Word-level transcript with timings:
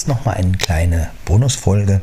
Ist 0.00 0.08
nochmal 0.08 0.36
eine 0.36 0.56
kleine 0.56 1.10
Bonusfolge. 1.26 2.00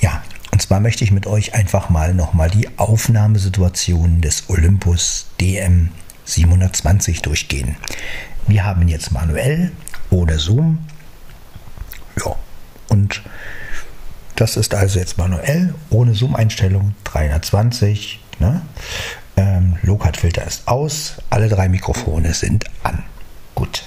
Ja, 0.00 0.22
und 0.52 0.62
zwar 0.62 0.78
möchte 0.78 1.02
ich 1.02 1.10
mit 1.10 1.26
euch 1.26 1.52
einfach 1.52 1.90
mal 1.90 2.14
nochmal 2.14 2.48
die 2.48 2.78
Aufnahmesituation 2.78 4.20
des 4.20 4.48
Olympus 4.48 5.26
DM 5.40 5.88
720 6.26 7.20
durchgehen. 7.22 7.74
Wir 8.46 8.64
haben 8.64 8.86
jetzt 8.86 9.10
manuell 9.10 9.72
oder 10.10 10.38
Zoom. 10.38 10.86
Ja, 12.24 12.36
und 12.88 13.20
das 14.36 14.56
ist 14.56 14.72
also 14.72 15.00
jetzt 15.00 15.18
manuell, 15.18 15.74
ohne 15.90 16.14
Zoom-Einstellung 16.14 16.94
320. 17.02 18.20
Ne? 18.38 18.62
Ähm, 19.36 19.76
Low-Cut-Filter 19.82 20.46
ist 20.46 20.68
aus, 20.68 21.14
alle 21.30 21.48
drei 21.48 21.68
Mikrofone 21.68 22.32
sind 22.32 22.66
an. 22.84 23.02
Gut. 23.56 23.82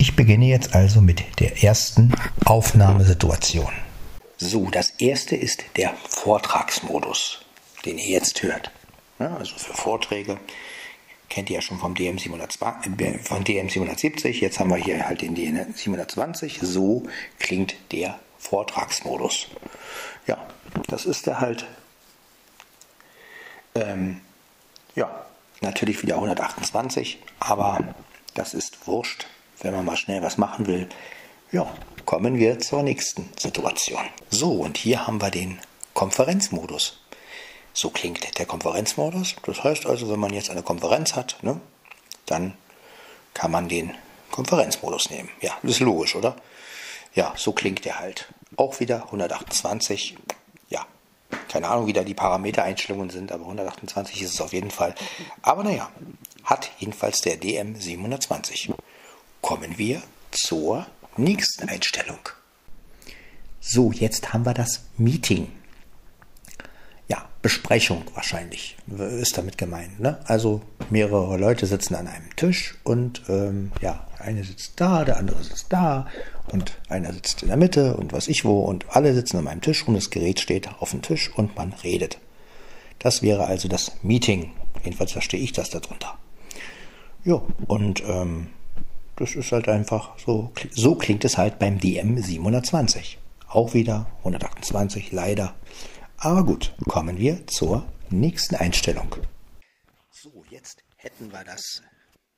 Ich 0.00 0.16
beginne 0.16 0.46
jetzt 0.46 0.74
also 0.74 1.02
mit 1.02 1.40
der 1.40 1.62
ersten 1.62 2.14
Aufnahmesituation. 2.46 3.70
So, 4.38 4.70
das 4.70 4.94
erste 4.96 5.36
ist 5.36 5.62
der 5.76 5.94
Vortragsmodus, 6.08 7.42
den 7.84 7.98
ihr 7.98 8.08
jetzt 8.08 8.42
hört. 8.42 8.70
Ja, 9.18 9.36
also 9.36 9.56
für 9.56 9.74
Vorträge 9.74 10.40
kennt 11.28 11.50
ihr 11.50 11.56
ja 11.56 11.60
schon 11.60 11.78
vom 11.78 11.94
DM, 11.94 12.16
720, 12.16 12.98
äh, 12.98 13.18
von 13.18 13.44
DM 13.44 13.68
770. 13.68 14.40
Jetzt 14.40 14.58
haben 14.58 14.70
wir 14.70 14.78
hier 14.78 15.06
halt 15.06 15.20
den 15.20 15.34
DM 15.34 15.74
720. 15.74 16.60
So 16.62 17.02
klingt 17.38 17.74
der 17.92 18.18
Vortragsmodus. 18.38 19.48
Ja, 20.26 20.38
das 20.88 21.04
ist 21.04 21.26
der 21.26 21.42
halt. 21.42 21.66
Ähm, 23.74 24.22
ja, 24.94 25.26
natürlich 25.60 26.02
wieder 26.02 26.14
128, 26.14 27.18
aber 27.38 27.94
das 28.32 28.54
ist 28.54 28.86
wurscht 28.86 29.26
wenn 29.62 29.74
man 29.74 29.84
mal 29.84 29.96
schnell 29.96 30.22
was 30.22 30.38
machen 30.38 30.66
will. 30.66 30.88
Ja, 31.52 31.72
kommen 32.04 32.38
wir 32.38 32.58
zur 32.58 32.82
nächsten 32.82 33.28
Situation. 33.38 34.02
So, 34.30 34.52
und 34.52 34.76
hier 34.76 35.06
haben 35.06 35.20
wir 35.20 35.30
den 35.30 35.58
Konferenzmodus. 35.94 37.00
So 37.72 37.90
klingt 37.90 38.38
der 38.38 38.46
Konferenzmodus. 38.46 39.36
Das 39.44 39.62
heißt 39.62 39.86
also, 39.86 40.10
wenn 40.10 40.20
man 40.20 40.32
jetzt 40.32 40.50
eine 40.50 40.62
Konferenz 40.62 41.14
hat, 41.14 41.38
ne, 41.42 41.60
dann 42.26 42.54
kann 43.34 43.50
man 43.50 43.68
den 43.68 43.94
Konferenzmodus 44.30 45.10
nehmen. 45.10 45.28
Ja, 45.40 45.56
das 45.62 45.72
ist 45.72 45.80
logisch, 45.80 46.14
oder? 46.14 46.36
Ja, 47.14 47.32
so 47.36 47.52
klingt 47.52 47.84
der 47.84 47.98
halt. 47.98 48.32
Auch 48.56 48.80
wieder 48.80 49.04
128. 49.06 50.16
Ja, 50.68 50.86
keine 51.48 51.68
Ahnung, 51.68 51.86
wie 51.86 51.92
da 51.92 52.02
die 52.02 52.14
Parametereinstellungen 52.14 53.10
sind, 53.10 53.32
aber 53.32 53.44
128 53.44 54.22
ist 54.22 54.34
es 54.34 54.40
auf 54.40 54.52
jeden 54.52 54.70
Fall. 54.70 54.94
Aber 55.42 55.64
naja, 55.64 55.90
hat 56.44 56.70
jedenfalls 56.78 57.20
der 57.20 57.36
DM 57.36 57.74
720 57.74 58.72
kommen 59.50 59.78
wir 59.78 60.00
zur 60.30 60.86
nächsten 61.16 61.68
Einstellung. 61.68 62.20
So, 63.58 63.90
jetzt 63.90 64.32
haben 64.32 64.46
wir 64.46 64.54
das 64.54 64.82
Meeting. 64.96 65.48
Ja, 67.08 67.28
Besprechung 67.42 68.04
wahrscheinlich 68.14 68.76
ist 68.86 69.36
damit 69.36 69.58
gemeint. 69.58 69.98
Ne? 69.98 70.20
Also 70.26 70.62
mehrere 70.88 71.36
Leute 71.36 71.66
sitzen 71.66 71.96
an 71.96 72.06
einem 72.06 72.30
Tisch 72.36 72.76
und 72.84 73.22
ähm, 73.28 73.72
ja, 73.80 74.06
eine 74.20 74.44
sitzt 74.44 74.74
da, 74.80 75.04
der 75.04 75.16
andere 75.16 75.42
sitzt 75.42 75.66
da 75.70 76.06
und 76.52 76.78
einer 76.88 77.12
sitzt 77.12 77.42
in 77.42 77.48
der 77.48 77.56
Mitte 77.56 77.96
und 77.96 78.12
was 78.12 78.28
ich 78.28 78.44
wo 78.44 78.60
und 78.60 78.84
alle 78.90 79.14
sitzen 79.14 79.38
an 79.38 79.48
einem 79.48 79.62
Tisch 79.62 79.84
und 79.84 79.94
das 79.94 80.10
Gerät 80.10 80.38
steht 80.38 80.68
auf 80.78 80.92
dem 80.92 81.02
Tisch 81.02 81.28
und 81.34 81.56
man 81.56 81.72
redet. 81.72 82.18
Das 83.00 83.20
wäre 83.20 83.46
also 83.46 83.66
das 83.66 83.94
Meeting. 84.04 84.52
Jedenfalls 84.84 85.10
verstehe 85.10 85.40
ich 85.40 85.50
das 85.50 85.70
darunter. 85.70 86.16
Ja, 87.24 87.42
und 87.66 88.00
ähm, 88.06 88.50
das 89.20 89.34
ist 89.34 89.52
halt 89.52 89.68
einfach 89.68 90.18
so, 90.18 90.50
so 90.70 90.94
klingt 90.94 91.26
es 91.26 91.36
halt 91.36 91.58
beim 91.58 91.78
DM 91.78 92.20
720. 92.22 93.18
Auch 93.48 93.74
wieder 93.74 94.10
128, 94.20 95.12
leider. 95.12 95.54
Aber 96.16 96.44
gut, 96.44 96.74
kommen 96.88 97.18
wir 97.18 97.46
zur 97.46 97.86
nächsten 98.08 98.54
Einstellung. 98.54 99.14
So, 100.10 100.44
jetzt 100.48 100.84
hätten 100.96 101.32
wir 101.32 101.44
das, 101.44 101.82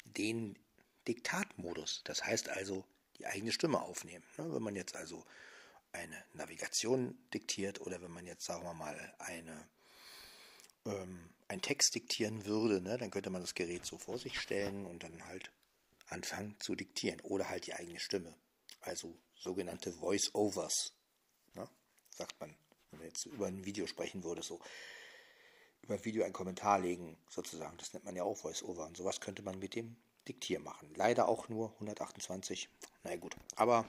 den 0.05 0.59
Diktatmodus. 1.07 2.03
Das 2.05 2.25
heißt 2.25 2.49
also, 2.49 2.85
die 3.19 3.27
eigene 3.27 3.53
Stimme 3.53 3.81
aufnehmen. 3.81 4.25
Ne? 4.37 4.53
Wenn 4.53 4.63
man 4.63 4.75
jetzt 4.75 4.97
also 4.97 5.25
eine 5.93 6.17
Navigation 6.35 7.17
diktiert 7.33 7.81
oder 7.81 8.03
wenn 8.03 8.11
man 8.11 8.27
jetzt, 8.27 8.45
sagen 8.45 8.65
wir 8.65 8.75
mal, 8.75 9.15
eine, 9.19 9.69
ähm, 10.87 11.31
einen 11.47 11.63
Text 11.63 11.95
diktieren 11.95 12.45
würde, 12.45 12.81
ne, 12.81 12.99
dann 12.99 13.11
könnte 13.11 13.31
man 13.31 13.43
das 13.43 13.55
Gerät 13.55 13.87
so 13.87 13.99
vor 13.99 14.19
sich 14.19 14.41
stellen 14.41 14.85
und 14.87 15.05
dann 15.05 15.27
halt 15.27 15.53
anfangen 16.13 16.57
zu 16.61 16.75
diktieren 16.75 17.21
oder 17.23 17.49
halt 17.49 17.67
die 17.67 17.75
eigene 17.75 18.01
Stimme. 18.01 18.35
Also 18.81 19.17
sogenannte 19.35 19.93
Voice-Overs, 19.93 20.93
ne? 21.55 21.69
sagt 22.11 22.41
man, 22.41 22.55
wenn 22.91 23.01
man 23.01 23.09
jetzt 23.09 23.27
über 23.27 23.47
ein 23.47 23.65
Video 23.65 23.87
sprechen 23.87 24.23
würde, 24.23 24.43
so 24.43 24.61
über 25.83 25.95
ein 25.95 26.05
Video 26.05 26.25
einen 26.25 26.33
Kommentar 26.33 26.79
legen, 26.79 27.17
sozusagen. 27.29 27.77
Das 27.79 27.93
nennt 27.93 28.05
man 28.05 28.15
ja 28.15 28.23
auch 28.23 28.37
Voice-Over. 28.37 28.87
Und 28.87 28.97
sowas 28.97 29.21
könnte 29.21 29.43
man 29.43 29.59
mit 29.59 29.75
dem 29.75 29.97
Diktieren 30.29 30.63
machen. 30.63 30.93
Leider 30.95 31.29
auch 31.29 31.49
nur 31.49 31.73
128. 31.75 32.69
Na 33.03 33.11
naja, 33.11 33.21
gut. 33.21 33.37
Aber 33.57 33.85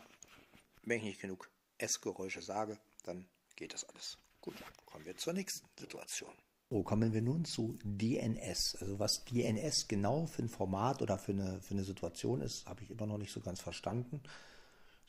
wenn 0.83 0.97
ich 0.97 1.03
nicht 1.03 1.21
genug 1.21 1.49
S-Geräusche 1.77 2.41
sage, 2.41 2.79
dann 3.03 3.27
geht 3.55 3.73
das 3.73 3.83
alles. 3.85 4.17
Gut, 4.41 4.55
kommen 4.85 5.05
wir 5.05 5.15
zur 5.17 5.33
nächsten 5.33 5.67
Situation. 5.79 6.33
So, 6.69 6.81
kommen 6.81 7.13
wir 7.13 7.21
nun 7.21 7.45
zu 7.45 7.77
DNS. 7.83 8.77
Also 8.79 8.97
was 8.99 9.25
DNS 9.25 9.87
genau 9.87 10.25
für 10.25 10.43
ein 10.43 10.49
Format 10.49 11.01
oder 11.01 11.17
für 11.17 11.33
eine, 11.33 11.61
für 11.61 11.73
eine 11.73 11.83
Situation 11.83 12.41
ist, 12.41 12.65
habe 12.65 12.83
ich 12.83 12.89
immer 12.89 13.05
noch 13.05 13.17
nicht 13.17 13.31
so 13.31 13.41
ganz 13.41 13.61
verstanden. 13.61 14.21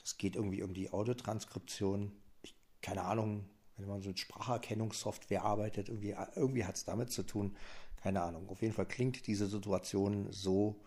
Das 0.01 0.19
geht 0.19 0.37
irgendwie 0.37 0.63
um 0.63 0.75
die 0.75 0.91
Audiotranskription. 0.91 2.13
Ich, 2.43 2.55
keine 2.83 3.05
Ahnung, 3.05 3.49
wenn 3.77 3.89
man 3.89 4.03
so 4.03 4.09
mit 4.09 4.19
Spracherkennungssoftware 4.19 5.43
arbeitet, 5.43 5.89
irgendwie, 5.89 6.15
irgendwie 6.37 6.65
hat 6.65 6.77
es 6.77 6.85
damit 6.85 7.11
zu 7.11 7.23
tun. 7.23 7.57
Keine 7.97 8.23
Ahnung. 8.23 8.49
Auf 8.51 8.61
jeden 8.61 8.75
Fall 8.75 8.87
klingt 8.87 9.27
diese 9.27 9.47
Situation 9.47 10.31
so, 10.31 10.79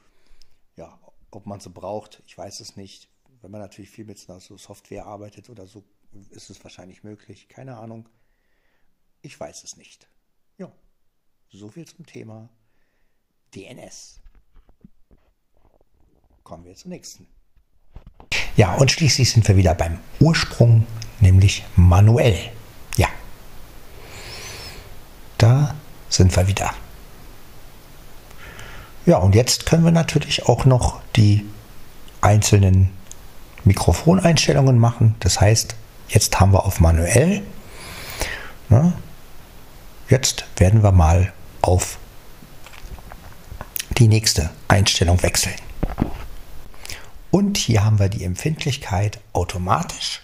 ja, 0.75 0.99
ob 1.31 1.47
man 1.47 1.59
sie 1.59 1.71
braucht, 1.71 2.21
ich 2.27 2.37
weiß 2.37 2.59
es 2.59 2.75
nicht. 2.75 3.09
Wenn 3.41 3.51
man 3.51 3.61
natürlich 3.61 3.89
viel 3.89 4.05
mit 4.05 4.19
so 4.19 4.57
Software 4.57 5.05
arbeitet 5.05 5.49
oder 5.49 5.65
so, 5.67 5.83
ist 6.29 6.49
es 6.49 6.63
wahrscheinlich 6.63 7.03
möglich. 7.03 7.49
Keine 7.49 7.77
Ahnung. 7.77 8.07
Ich 9.21 9.39
weiß 9.39 9.63
es 9.63 9.77
nicht. 9.77 10.07
So 11.51 11.69
viel 11.69 11.85
zum 11.85 12.05
Thema 12.05 12.49
DNS. 13.55 14.19
Kommen 16.43 16.65
wir 16.65 16.75
zum 16.75 16.91
nächsten. 16.91 17.27
Ja, 18.55 18.75
und 18.75 18.91
schließlich 18.91 19.31
sind 19.31 19.47
wir 19.47 19.55
wieder 19.55 19.73
beim 19.73 19.99
Ursprung, 20.19 20.85
nämlich 21.19 21.63
manuell. 21.75 22.37
Ja, 22.97 23.07
da 25.37 25.75
sind 26.09 26.35
wir 26.35 26.47
wieder. 26.47 26.73
Ja, 29.05 29.17
und 29.17 29.35
jetzt 29.35 29.65
können 29.65 29.85
wir 29.85 29.91
natürlich 29.91 30.47
auch 30.47 30.65
noch 30.65 31.01
die 31.15 31.45
einzelnen 32.19 32.89
Mikrofoneinstellungen 33.63 34.77
machen. 34.77 35.15
Das 35.19 35.39
heißt, 35.39 35.75
jetzt 36.09 36.39
haben 36.39 36.51
wir 36.51 36.65
auf 36.65 36.79
manuell. 36.81 37.43
Ne, 38.69 38.93
Jetzt 40.09 40.45
werden 40.55 40.83
wir 40.83 40.93
mal 40.93 41.33
auf 41.67 41.99
die 43.97 44.07
nächste 44.07 44.49
Einstellung 44.67 45.21
wechseln. 45.21 45.55
Und 47.29 47.57
hier 47.57 47.83
haben 47.83 47.99
wir 47.99 48.09
die 48.09 48.23
Empfindlichkeit 48.23 49.19
automatisch. 49.33 50.21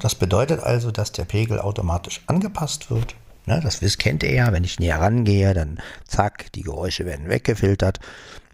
Das 0.00 0.14
bedeutet 0.14 0.60
also, 0.60 0.90
dass 0.90 1.12
der 1.12 1.24
Pegel 1.24 1.60
automatisch 1.60 2.22
angepasst 2.26 2.90
wird. 2.90 3.14
Das 3.44 3.80
kennt 3.98 4.24
ihr 4.24 4.32
ja, 4.32 4.52
wenn 4.52 4.64
ich 4.64 4.80
näher 4.80 5.00
rangehe, 5.00 5.54
dann 5.54 5.80
zack, 6.08 6.50
die 6.54 6.62
Geräusche 6.62 7.04
werden 7.04 7.28
weggefiltert. 7.28 8.00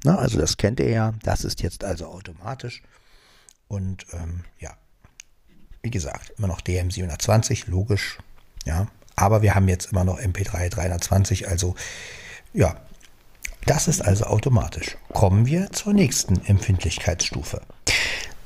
Also 0.05 0.39
das 0.39 0.57
kennt 0.57 0.81
ihr 0.81 0.91
ja, 0.91 1.15
das 1.23 1.45
ist 1.45 1.63
jetzt 1.63 1.85
also 1.85 2.07
automatisch. 2.07 2.83
Und 3.69 4.05
ähm, 4.13 4.45
ja, 4.59 4.77
wie 5.81 5.91
gesagt, 5.91 6.35
immer 6.37 6.49
noch 6.49 6.61
DM720, 6.61 7.71
logisch. 7.71 8.19
Ja, 8.67 8.89
aber 9.17 9.43
wir 9.43 9.55
haben 9.55 9.69
jetzt 9.69 9.93
immer 9.93 10.05
noch 10.05 10.19
MP3 10.19 10.69
320, 10.69 11.49
also 11.49 11.75
ja, 12.53 12.77
das 13.67 13.89
ist 13.89 14.01
also 14.03 14.25
automatisch. 14.25 14.97
Kommen 15.13 15.47
wir 15.47 15.71
zur 15.73 15.93
nächsten 15.93 16.45
Empfindlichkeitsstufe. 16.45 17.63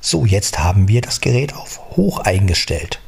So, 0.01 0.25
jetzt 0.25 0.59
haben 0.59 0.89
wir 0.89 1.01
das 1.01 1.21
Gerät 1.21 1.55
auf 1.55 1.81
hoch 1.97 2.21
eingestellt. 2.21 3.01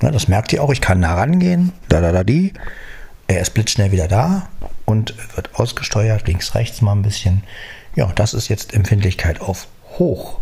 Na, 0.00 0.10
das 0.10 0.28
merkt 0.28 0.52
ihr 0.52 0.62
auch, 0.62 0.70
ich 0.70 0.80
kann 0.80 1.00
nah 1.00 1.14
rangehen, 1.14 1.72
da 1.88 2.00
da 2.00 2.12
da 2.12 2.22
die. 2.22 2.52
Er 3.26 3.40
ist 3.40 3.54
blitzschnell 3.54 3.90
wieder 3.90 4.06
da 4.06 4.48
und 4.84 5.14
wird 5.34 5.54
ausgesteuert, 5.58 6.26
links, 6.28 6.54
rechts 6.54 6.82
mal 6.82 6.92
ein 6.92 7.02
bisschen. 7.02 7.42
Ja, 7.96 8.12
das 8.14 8.34
ist 8.34 8.48
jetzt 8.48 8.74
Empfindlichkeit 8.74 9.40
auf 9.40 9.66
hoch. 9.98 10.38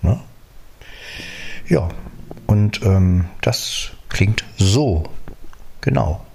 Ne? 0.00 0.20
Ja, 1.68 1.88
und 2.46 2.80
ähm, 2.82 3.26
das 3.42 3.90
klingt 4.08 4.44
so. 4.56 5.04
Genau. 5.80 6.25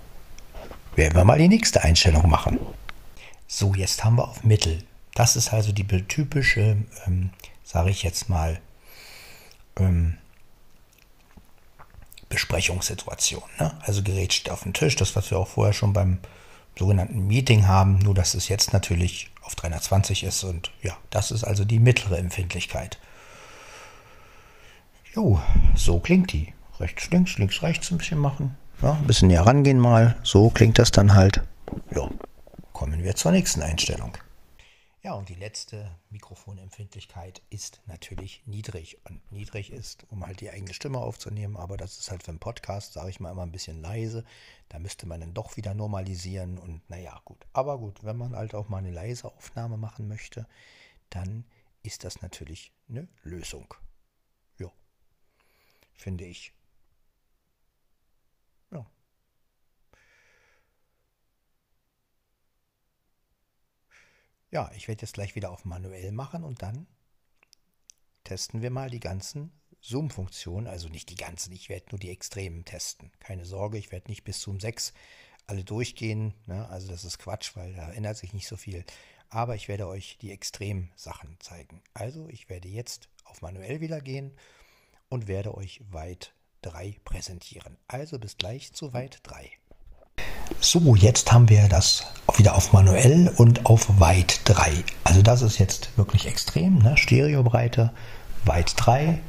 Werden 0.96 1.16
wir 1.16 1.24
mal 1.24 1.38
die 1.38 1.48
nächste 1.48 1.84
Einstellung 1.84 2.30
machen. 2.30 2.60
So, 3.48 3.74
jetzt 3.74 4.04
haben 4.04 4.18
wir 4.18 4.28
auf 4.28 4.44
Mittel. 4.44 4.84
Das 5.16 5.36
ist 5.36 5.52
also 5.54 5.72
die 5.72 5.86
typische 5.86 6.78
ähm, 7.06 7.32
sage 7.72 7.90
ich 7.90 8.04
jetzt 8.04 8.28
mal, 8.28 8.60
ähm, 9.78 10.18
Besprechungssituation. 12.28 13.44
Ne? 13.60 13.78
Also 13.82 14.04
Gerät 14.04 14.34
steht 14.34 14.52
auf 14.52 14.64
dem 14.64 14.74
Tisch, 14.74 14.96
das, 14.98 15.16
was 15.16 15.32
wir 15.32 15.38
auch 15.38 15.48
vorher 15.48 15.74
schon 15.74 15.94
beim 15.94 16.20
sogenannten 16.78 17.28
Meeting 17.28 17.68
haben, 17.68 18.00
nur 18.00 18.14
dass 18.14 18.34
es 18.34 18.50
jetzt 18.50 18.74
natürlich 18.74 19.32
auf 19.42 19.56
320 19.56 20.24
ist 20.24 20.44
und 20.44 20.72
ja, 20.82 20.98
das 21.10 21.32
ist 21.32 21.44
also 21.44 21.66
die 21.66 21.80
mittlere 21.80 22.18
Empfindlichkeit. 22.18 23.00
Jo, 25.14 25.42
so 25.76 26.00
klingt 26.00 26.32
die. 26.32 26.54
Rechts, 26.80 27.10
links, 27.12 27.38
links, 27.38 27.62
rechts 27.62 27.92
ein 27.92 27.98
bisschen 27.98 28.18
machen. 28.18 28.58
Ja, 28.82 28.94
ein 28.94 29.08
bisschen 29.08 29.28
näher 29.28 29.46
rangehen 29.46 29.80
mal. 29.80 30.18
So 30.24 30.50
klingt 30.50 30.80
das 30.80 30.92
dann 30.92 31.14
halt. 31.14 31.42
Ja, 31.96 32.10
kommen 32.74 33.04
wir 33.04 33.16
zur 33.16 33.32
nächsten 33.32 33.62
Einstellung. 33.62 34.18
Ja, 35.04 35.14
und 35.14 35.30
die 35.30 35.36
letzte 35.36 35.90
Mikrofonempfindlichkeit 36.12 37.42
ist 37.50 37.82
natürlich 37.88 38.44
niedrig. 38.46 39.00
Und 39.10 39.32
niedrig 39.32 39.72
ist, 39.72 40.06
um 40.12 40.24
halt 40.26 40.42
die 40.42 40.52
eigene 40.52 40.76
Stimme 40.76 41.00
aufzunehmen, 41.00 41.58
aber 41.58 41.76
das 41.76 41.98
ist 41.98 42.12
halt 42.12 42.22
für 42.22 42.30
einen 42.30 42.40
Podcast, 42.40 42.94
sage 42.94 43.10
ich 43.10 43.20
mal, 43.20 43.32
immer 43.32 43.42
ein 43.42 43.52
bisschen 43.52 43.82
leise. 43.82 44.24
Da 44.70 44.78
müsste 44.78 45.08
man 45.08 45.20
dann 45.20 45.34
doch 45.34 45.58
wieder 45.58 45.74
normalisieren 45.74 46.60
und 46.60 46.88
naja, 46.88 47.20
gut. 47.26 47.48
Aber 47.52 47.80
gut, 47.80 48.04
wenn 48.04 48.16
man 48.16 48.36
halt 48.36 48.54
auch 48.54 48.70
mal 48.70 48.78
eine 48.78 48.92
leise 48.92 49.26
Aufnahme 49.26 49.76
machen 49.76 50.08
möchte, 50.08 50.46
dann 51.10 51.46
ist 51.82 52.04
das 52.04 52.22
natürlich 52.22 52.72
eine 52.88 53.08
Lösung. 53.24 53.74
Ja, 54.60 54.72
finde 55.94 56.26
ich. 56.26 56.54
Ja, 64.52 64.70
ich 64.76 64.88
werde 64.88 65.02
jetzt 65.02 65.14
gleich 65.14 65.36
wieder 65.36 65.50
auf 65.50 65.64
manuell 65.64 66.12
machen 66.12 66.44
und 66.44 66.62
dann 66.62 66.86
testen 68.26 68.62
wir 68.62 68.70
mal 68.70 68.90
die 68.90 69.00
ganzen 69.00 69.52
Zoom-Funktionen. 69.80 70.68
Also 70.68 70.90
nicht 70.90 71.10
die 71.10 71.16
ganzen, 71.16 71.54
ich 71.54 71.70
werde 71.70 71.88
nur 71.92 72.00
die 72.00 72.10
Extremen 72.10 72.66
testen. 72.66 73.12
Keine 73.20 73.46
Sorge, 73.46 73.78
ich 73.78 73.92
werde 73.92 74.10
nicht 74.10 74.24
bis 74.26 74.42
Zoom 74.42 74.60
6 74.60 74.94
alle 75.48 75.64
durchgehen. 75.64 76.34
Ne? 76.46 76.68
Also 76.70 76.90
das 76.90 77.06
ist 77.06 77.18
Quatsch, 77.18 77.56
weil 77.56 77.74
da 77.74 77.92
ändert 77.92 78.18
sich 78.18 78.34
nicht 78.34 78.48
so 78.48 78.58
viel. 78.58 78.84
Aber 79.30 79.56
ich 79.56 79.70
werde 79.70 79.88
euch 79.88 80.18
die 80.20 80.32
Extrem-Sachen 80.32 81.40
zeigen. 81.40 81.82
Also 81.94 82.28
ich 82.28 82.50
werde 82.50 82.68
jetzt 82.68 83.08
auf 83.24 83.42
manuell 83.42 83.80
wieder 83.80 84.02
gehen 84.02 84.38
und 85.08 85.28
werde 85.28 85.56
euch 85.56 85.82
weit 85.90 86.34
3 86.64 86.98
präsentieren. 87.06 87.78
Also 87.88 88.20
bis 88.20 88.38
gleich 88.38 88.74
zu 88.74 88.92
weit 88.92 89.22
3. 89.24 89.50
So, 90.60 90.96
jetzt 90.96 91.32
haben 91.32 91.50
wir 91.50 91.68
das 91.68 92.06
wieder 92.38 92.56
auf 92.56 92.74
manuell 92.74 93.32
und 93.38 93.66
auf 93.66 94.00
weit 94.00 94.42
3. 94.46 94.72
Also 95.04 95.22
das 95.22 95.42
ist 95.42 95.60
jetzt 95.60 95.90
wirklich 95.98 96.28
extrem, 96.28 96.80
ne? 96.80 96.98
Stereobreite, 96.98 97.92
weit 98.46 98.74
3 98.78 99.20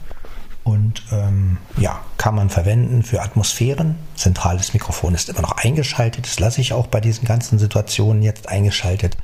und 0.64 1.02
ähm, 1.10 1.58
ja, 1.76 2.00
kann 2.18 2.34
man 2.34 2.50
verwenden 2.50 3.02
für 3.02 3.22
Atmosphären. 3.22 3.96
Zentrales 4.14 4.74
Mikrofon 4.74 5.14
ist 5.14 5.28
immer 5.28 5.42
noch 5.42 5.56
eingeschaltet, 5.56 6.26
das 6.26 6.38
lasse 6.38 6.60
ich 6.60 6.72
auch 6.72 6.86
bei 6.86 7.00
diesen 7.00 7.24
ganzen 7.24 7.58
Situationen 7.58 8.22
jetzt 8.22 8.48
eingeschaltet. 8.48 9.16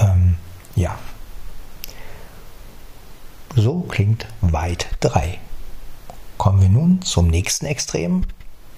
Ähm, 0.00 0.36
ja, 0.74 0.98
so 3.54 3.80
klingt 3.80 4.26
weit 4.40 4.86
3. 5.00 5.38
Kommen 6.38 6.60
wir 6.62 6.68
nun 6.68 7.02
zum 7.02 7.28
nächsten 7.28 7.66
Extrem. 7.66 8.24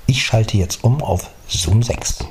Ich 0.07 0.25
schalte 0.25 0.57
jetzt 0.57 0.83
um 0.83 1.03
auf 1.03 1.31
Zoom 1.53 1.83
6. 1.83 2.25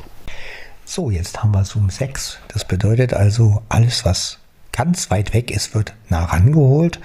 So, 0.86 1.10
jetzt 1.10 1.42
haben 1.42 1.54
wir 1.54 1.64
Zoom 1.64 1.90
6. 1.90 2.40
Das 2.48 2.66
bedeutet 2.66 3.14
also, 3.14 3.62
alles, 3.70 4.04
was 4.04 4.40
ganz 4.72 5.12
weit 5.12 5.34
weg 5.34 5.52
ist, 5.52 5.76
wird 5.76 5.94
nah 6.10 6.26
rangeholt. 6.26 7.00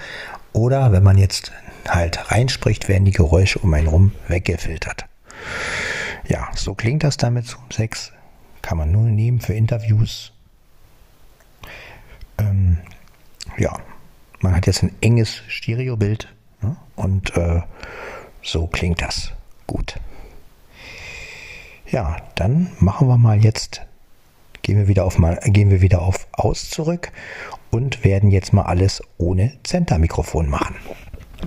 Oder 0.53 0.91
wenn 0.91 1.03
man 1.03 1.17
jetzt 1.17 1.51
halt 1.87 2.31
reinspricht, 2.31 2.89
werden 2.89 3.05
die 3.05 3.11
Geräusche 3.11 3.59
um 3.59 3.73
einen 3.73 3.87
rum 3.87 4.11
weggefiltert. 4.27 5.05
Ja, 6.27 6.49
so 6.55 6.73
klingt 6.73 7.03
das 7.03 7.17
dann 7.17 7.35
mit 7.35 7.45
Zoom 7.45 7.69
6. 7.71 8.11
Kann 8.61 8.77
man 8.77 8.91
nur 8.91 9.05
nehmen 9.05 9.39
für 9.39 9.53
Interviews. 9.53 10.31
Ähm, 12.37 12.79
ja, 13.57 13.77
man 14.39 14.55
hat 14.55 14.67
jetzt 14.67 14.83
ein 14.83 14.95
enges 15.01 15.41
Stereobild 15.47 16.27
ne? 16.61 16.75
und 16.95 17.35
äh, 17.37 17.61
so 18.43 18.67
klingt 18.67 19.01
das 19.01 19.31
gut. 19.65 19.95
Ja, 21.89 22.17
dann 22.35 22.71
machen 22.79 23.07
wir 23.07 23.17
mal 23.17 23.41
jetzt, 23.41 23.81
gehen 24.61 24.77
wir 24.77 24.89
wieder 24.89 25.05
auf, 25.05 25.17
mal, 25.17 25.39
gehen 25.45 25.69
wir 25.71 25.81
wieder 25.81 26.01
auf 26.01 26.27
Aus 26.33 26.69
zurück 26.69 27.13
und 27.71 28.03
werden 28.03 28.29
jetzt 28.29 28.51
mal 28.51 28.63
alles 28.63 29.01
ohne 29.17 29.53
Center-Mikrofon 29.63 30.49
machen. 30.49 30.75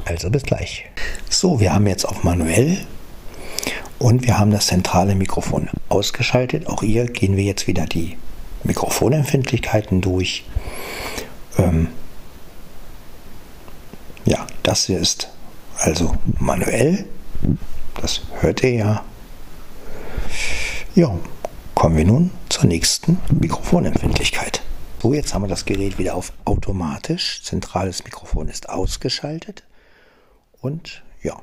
Also 0.06 0.30
bis 0.30 0.44
gleich. 0.44 0.86
So, 1.28 1.60
wir 1.60 1.74
haben 1.74 1.86
jetzt 1.86 2.06
auf 2.06 2.24
manuell 2.24 2.78
und 3.98 4.24
wir 4.26 4.38
haben 4.38 4.50
das 4.50 4.68
zentrale 4.68 5.14
Mikrofon 5.14 5.68
ausgeschaltet. 5.90 6.68
Auch 6.68 6.82
hier 6.82 7.04
gehen 7.04 7.36
wir 7.36 7.44
jetzt 7.44 7.66
wieder 7.66 7.84
die 7.84 8.16
Mikrofonempfindlichkeiten 8.64 10.00
durch. 10.00 10.44
Ähm, 11.58 11.88
ja, 14.24 14.46
das 14.62 14.86
hier 14.86 15.00
ist 15.00 15.28
also 15.76 16.14
manuell. 16.38 17.04
Das 18.00 18.22
hört 18.40 18.62
ihr 18.62 18.72
ja. 18.74 19.04
Ja, 20.94 21.18
kommen 21.74 21.96
wir 21.96 22.04
nun 22.04 22.30
zur 22.48 22.66
nächsten 22.66 23.18
Mikrofonempfindlichkeit. 23.32 24.62
So, 25.02 25.14
jetzt 25.14 25.32
haben 25.32 25.42
wir 25.42 25.48
das 25.48 25.64
Gerät 25.64 25.98
wieder 25.98 26.14
auf 26.14 26.32
automatisch. 26.44 27.42
Zentrales 27.42 28.04
Mikrofon 28.04 28.48
ist 28.48 28.68
ausgeschaltet. 28.68 29.64
Und 30.60 31.02
ja, 31.22 31.40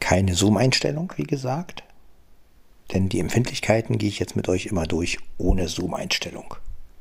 keine 0.00 0.34
Zoom-Einstellung, 0.34 1.12
wie 1.16 1.24
gesagt. 1.24 1.82
Denn 2.92 3.08
die 3.08 3.20
Empfindlichkeiten 3.20 3.98
gehe 3.98 4.08
ich 4.08 4.18
jetzt 4.18 4.36
mit 4.36 4.48
euch 4.48 4.66
immer 4.66 4.86
durch 4.86 5.18
ohne 5.38 5.68
Zoom-Einstellung. 5.68 6.56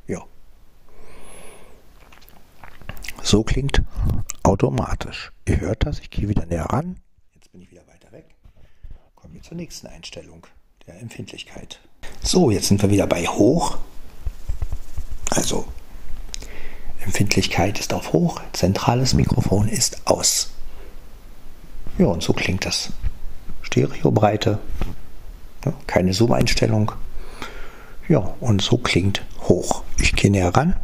Ja. 0.07 0.23
So 3.23 3.43
klingt 3.43 3.81
automatisch. 4.43 5.31
Ihr 5.47 5.59
hört 5.59 5.85
das, 5.85 5.99
ich 5.99 6.09
gehe 6.11 6.29
wieder 6.29 6.45
näher 6.45 6.65
ran. 6.65 6.97
Jetzt 7.33 7.51
bin 7.51 7.61
ich 7.61 7.71
wieder 7.71 7.87
weiter 7.87 8.11
weg. 8.11 8.35
Kommen 9.29 9.43
wir 9.43 9.47
zur 9.47 9.57
nächsten 9.57 9.85
Einstellung 9.85 10.47
der 10.87 10.99
Empfindlichkeit. 10.99 11.79
So, 12.23 12.49
jetzt 12.49 12.67
sind 12.67 12.81
wir 12.81 12.89
wieder 12.89 13.05
bei 13.05 13.27
hoch. 13.27 13.77
Also 15.29 15.65
Empfindlichkeit 17.01 17.79
ist 17.79 17.93
auf 17.93 18.11
hoch, 18.11 18.41
zentrales 18.53 19.13
Mikrofon 19.13 19.67
ist 19.67 20.07
aus. 20.07 20.49
Ja, 21.99 22.07
und 22.07 22.23
so 22.23 22.33
klingt 22.33 22.65
das. 22.65 22.91
Stereobreite, 23.61 24.57
ja, 25.63 25.73
keine 25.85 26.11
Zoom-Einstellung. 26.13 26.91
Ja, 28.07 28.33
und 28.39 28.63
so 28.63 28.79
klingt 28.79 29.23
hoch. 29.41 29.83
Ich 29.99 30.15
gehe 30.15 30.31
näher 30.31 30.55
ran. 30.55 30.75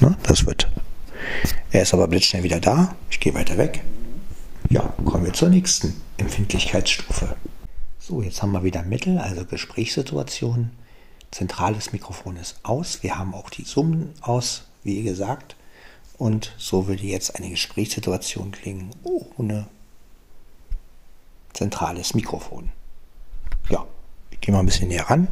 Ne, 0.00 0.16
das 0.24 0.46
wird. 0.46 0.68
Er 1.70 1.82
ist 1.82 1.94
aber 1.94 2.08
blitzschnell 2.08 2.42
wieder 2.42 2.58
da. 2.58 2.96
Ich 3.08 3.20
gehe 3.20 3.34
weiter 3.34 3.56
weg. 3.56 3.84
Ja, 4.68 4.92
kommen 5.04 5.26
wir 5.26 5.32
zur 5.32 5.48
nächsten 5.48 5.94
Empfindlichkeitsstufe. 6.16 7.36
So, 8.06 8.20
jetzt 8.20 8.42
haben 8.42 8.52
wir 8.52 8.64
wieder 8.64 8.82
Mittel, 8.82 9.16
also 9.16 9.46
Gesprächssituation. 9.46 10.72
Zentrales 11.30 11.94
Mikrofon 11.94 12.36
ist 12.36 12.60
aus. 12.62 13.02
Wir 13.02 13.16
haben 13.16 13.32
auch 13.32 13.48
die 13.48 13.64
Summen 13.64 14.12
aus, 14.20 14.68
wie 14.82 15.02
gesagt. 15.02 15.56
Und 16.18 16.52
so 16.58 16.86
würde 16.86 17.02
jetzt 17.04 17.34
eine 17.34 17.48
Gesprächssituation 17.48 18.50
klingen 18.50 18.90
ohne 19.04 19.68
zentrales 21.54 22.12
Mikrofon. 22.12 22.72
Ja, 23.70 23.86
ich 24.30 24.38
gehe 24.42 24.52
mal 24.52 24.60
ein 24.60 24.66
bisschen 24.66 24.88
näher 24.88 25.08
ran. 25.08 25.26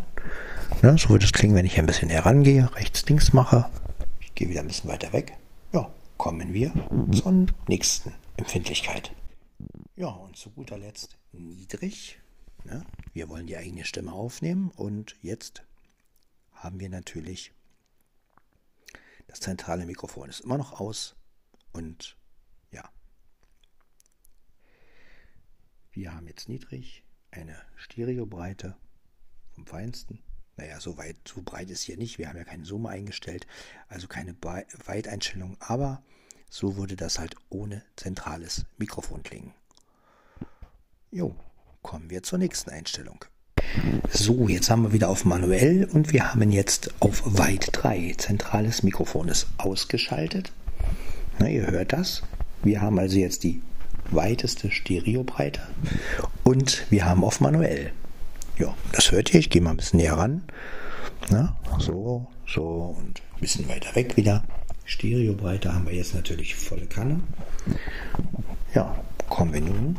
Ja, 0.83 0.97
so 0.97 1.11
würde 1.11 1.27
es 1.27 1.35
klingen, 1.35 1.55
wenn 1.55 1.67
ich 1.67 1.79
ein 1.79 1.85
bisschen 1.85 2.09
näher 2.09 2.25
rangehe, 2.25 2.75
rechts, 2.75 3.05
links 3.05 3.35
mache. 3.35 3.69
Ich 4.21 4.35
gehe 4.35 4.49
wieder 4.49 4.61
ein 4.61 4.69
bisschen 4.69 4.89
weiter 4.89 5.13
weg. 5.13 5.37
Ja, 5.75 5.91
kommen 6.17 6.55
wir 6.55 6.73
zur 7.13 7.49
nächsten 7.69 8.15
Empfindlichkeit. 8.39 9.13
Ja, 9.95 10.09
und 10.09 10.39
zu 10.39 10.49
guter 10.49 10.79
Letzt 10.79 11.19
niedrig. 11.33 12.22
Ne? 12.65 12.85
Wir 13.13 13.29
wollen 13.29 13.47
die 13.47 13.57
eigene 13.57 13.85
Stimme 13.85 14.13
aufnehmen 14.13 14.71
und 14.71 15.17
jetzt 15.21 15.63
haben 16.53 16.81
wir 16.81 16.89
natürlich 16.89 17.53
das 19.33 19.41
zentrale 19.41 19.87
Mikrofon 19.87 20.29
ist 20.29 20.41
immer 20.41 20.59
noch 20.59 20.79
aus 20.79 21.17
und 21.73 22.19
ja. 22.71 22.87
Wir 25.91 26.15
haben 26.15 26.27
jetzt 26.27 26.51
niedrig 26.51 27.03
eine 27.31 27.57
Stereobreite 27.77 28.77
vom 29.55 29.67
feinsten. 29.67 30.23
Naja, 30.57 30.81
so 30.81 30.99
weit, 30.99 31.17
so 31.27 31.41
breit 31.41 31.71
ist 31.71 31.81
hier 31.81 31.97
nicht. 31.97 32.19
Wir 32.19 32.29
haben 32.29 32.37
ja 32.37 32.45
keinen 32.45 32.67
Zoom 32.67 32.85
eingestellt, 32.85 33.47
also 33.89 34.07
keine 34.07 34.37
Weiteinstellung, 34.85 35.57
aber 35.61 36.03
so 36.51 36.77
würde 36.77 36.97
das 36.97 37.19
halt 37.19 37.35
ohne 37.49 37.83
zentrales 37.97 38.67
Mikrofon 38.77 39.23
klingen. 39.23 39.55
Jo, 41.11 41.35
kommen 41.83 42.11
wir 42.11 42.23
zur 42.23 42.39
nächsten 42.39 42.71
Einstellung. 42.71 43.25
So, 44.11 44.49
jetzt 44.49 44.71
haben 44.71 44.83
wir 44.83 44.93
wieder 44.93 45.09
auf 45.09 45.25
manuell 45.25 45.89
und 45.93 46.13
wir 46.13 46.33
haben 46.33 46.51
jetzt 46.53 46.93
auf 47.01 47.23
weit 47.25 47.71
3. 47.73 48.15
Zentrales 48.19 48.83
Mikrofon 48.83 49.29
ist 49.29 49.47
ausgeschaltet. 49.59 50.53
Na, 51.39 51.49
ihr 51.49 51.67
hört 51.67 51.93
das. 51.93 52.23
Wir 52.63 52.81
haben 52.81 52.99
also 52.99 53.19
jetzt 53.19 53.45
die 53.45 53.63
weiteste 54.11 54.71
Stereobreite 54.71 55.61
und 56.45 56.87
wir 56.91 57.07
haben 57.07 57.25
auf 57.25 57.41
manuell. 57.41 57.93
Ja, 58.59 58.75
das 58.93 59.11
hört 59.11 59.33
ihr. 59.33 59.41
Ich 59.41 59.51
gehe 59.51 59.63
mal 59.63 59.71
ein 59.71 59.79
bisschen 59.79 59.99
näher 59.99 60.19
ran. 60.19 60.45
Na, 61.31 61.57
so, 61.79 62.27
so 62.47 62.97
und 62.99 63.23
ein 63.37 63.41
bisschen 63.41 63.69
weiter 63.69 63.95
weg 63.95 64.17
wieder. 64.17 64.45
Stereobreite 64.85 65.73
haben 65.73 65.87
wir 65.87 65.95
jetzt 65.95 66.15
natürlich 66.15 66.55
volle 66.55 66.87
Kanne. 66.87 67.21
Ja, 68.75 69.03
kommen 69.29 69.55
wir 69.55 69.63
nun, 69.63 69.97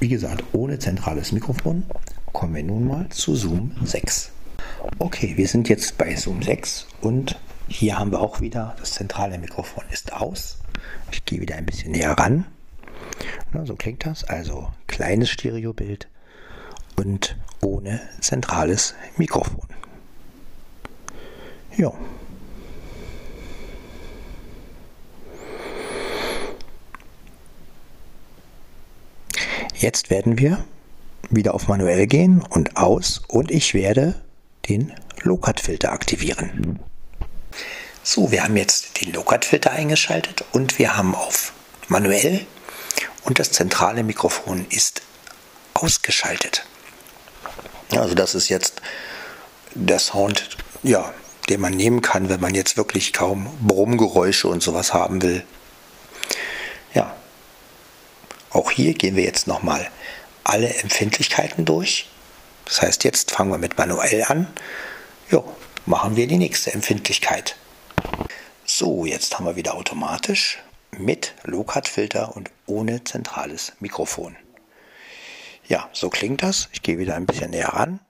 wie 0.00 0.08
gesagt, 0.08 0.44
ohne 0.52 0.78
zentrales 0.78 1.32
Mikrofon, 1.32 1.84
kommen 2.32 2.54
wir 2.54 2.62
nun 2.62 2.86
mal 2.86 3.08
zu 3.10 3.34
Zoom 3.36 3.72
6. 3.84 4.30
Okay, 4.98 5.36
wir 5.36 5.48
sind 5.48 5.68
jetzt 5.68 5.96
bei 5.96 6.14
Zoom 6.16 6.42
6 6.42 6.86
und 7.00 7.38
hier 7.68 7.98
haben 7.98 8.10
wir 8.10 8.20
auch 8.20 8.40
wieder, 8.40 8.76
das 8.78 8.92
zentrale 8.92 9.38
Mikrofon 9.38 9.84
ist 9.90 10.12
aus. 10.12 10.58
Ich 11.10 11.24
gehe 11.24 11.40
wieder 11.40 11.56
ein 11.56 11.66
bisschen 11.66 11.92
näher 11.92 12.12
ran. 12.12 12.44
Na, 13.52 13.64
so 13.64 13.76
klingt 13.76 14.04
das. 14.04 14.24
Also 14.24 14.70
kleines 14.86 15.30
Stereobild 15.30 16.08
und 16.96 17.36
ohne 17.62 18.00
zentrales 18.20 18.94
Mikrofon. 19.16 19.66
Ja. 21.76 21.92
Jetzt 29.84 30.08
werden 30.08 30.38
wir 30.38 30.64
wieder 31.28 31.52
auf 31.52 31.68
manuell 31.68 32.06
gehen 32.06 32.42
und 32.48 32.78
aus 32.78 33.20
und 33.28 33.50
ich 33.50 33.74
werde 33.74 34.14
den 34.66 34.94
Low-Cut-Filter 35.20 35.92
aktivieren. 35.92 36.80
So, 38.02 38.30
wir 38.30 38.44
haben 38.44 38.56
jetzt 38.56 38.98
den 39.02 39.12
Low-Cut-Filter 39.12 39.72
eingeschaltet 39.72 40.42
und 40.52 40.78
wir 40.78 40.96
haben 40.96 41.14
auf 41.14 41.52
manuell 41.88 42.46
und 43.24 43.38
das 43.38 43.50
zentrale 43.50 44.04
Mikrofon 44.04 44.64
ist 44.70 45.02
ausgeschaltet. 45.74 46.64
Also 47.90 48.14
das 48.14 48.34
ist 48.34 48.48
jetzt 48.48 48.80
der 49.74 49.98
Sound, 49.98 50.56
ja, 50.82 51.12
den 51.50 51.60
man 51.60 51.74
nehmen 51.74 52.00
kann, 52.00 52.30
wenn 52.30 52.40
man 52.40 52.54
jetzt 52.54 52.78
wirklich 52.78 53.12
kaum 53.12 53.54
Brummgeräusche 53.60 54.48
und 54.48 54.62
sowas 54.62 54.94
haben 54.94 55.20
will. 55.20 55.44
Ja, 56.94 57.14
auch 58.54 58.70
hier 58.70 58.94
gehen 58.94 59.16
wir 59.16 59.24
jetzt 59.24 59.46
nochmal 59.46 59.90
alle 60.44 60.72
Empfindlichkeiten 60.74 61.64
durch. 61.64 62.08
Das 62.64 62.80
heißt, 62.80 63.04
jetzt 63.04 63.32
fangen 63.32 63.50
wir 63.50 63.58
mit 63.58 63.76
manuell 63.76 64.24
an. 64.24 64.46
Jo, 65.30 65.44
machen 65.86 66.16
wir 66.16 66.26
die 66.26 66.38
nächste 66.38 66.72
Empfindlichkeit. 66.72 67.56
So, 68.64 69.04
jetzt 69.04 69.36
haben 69.36 69.44
wir 69.44 69.56
wieder 69.56 69.74
automatisch 69.74 70.58
mit 70.92 71.34
Low-Cut-Filter 71.42 72.36
und 72.36 72.50
ohne 72.66 73.04
zentrales 73.04 73.72
Mikrofon. 73.80 74.36
Ja, 75.66 75.88
so 75.92 76.08
klingt 76.08 76.42
das. 76.42 76.68
Ich 76.72 76.82
gehe 76.82 76.98
wieder 76.98 77.16
ein 77.16 77.26
bisschen 77.26 77.50
näher 77.50 77.68
ran. 77.68 78.00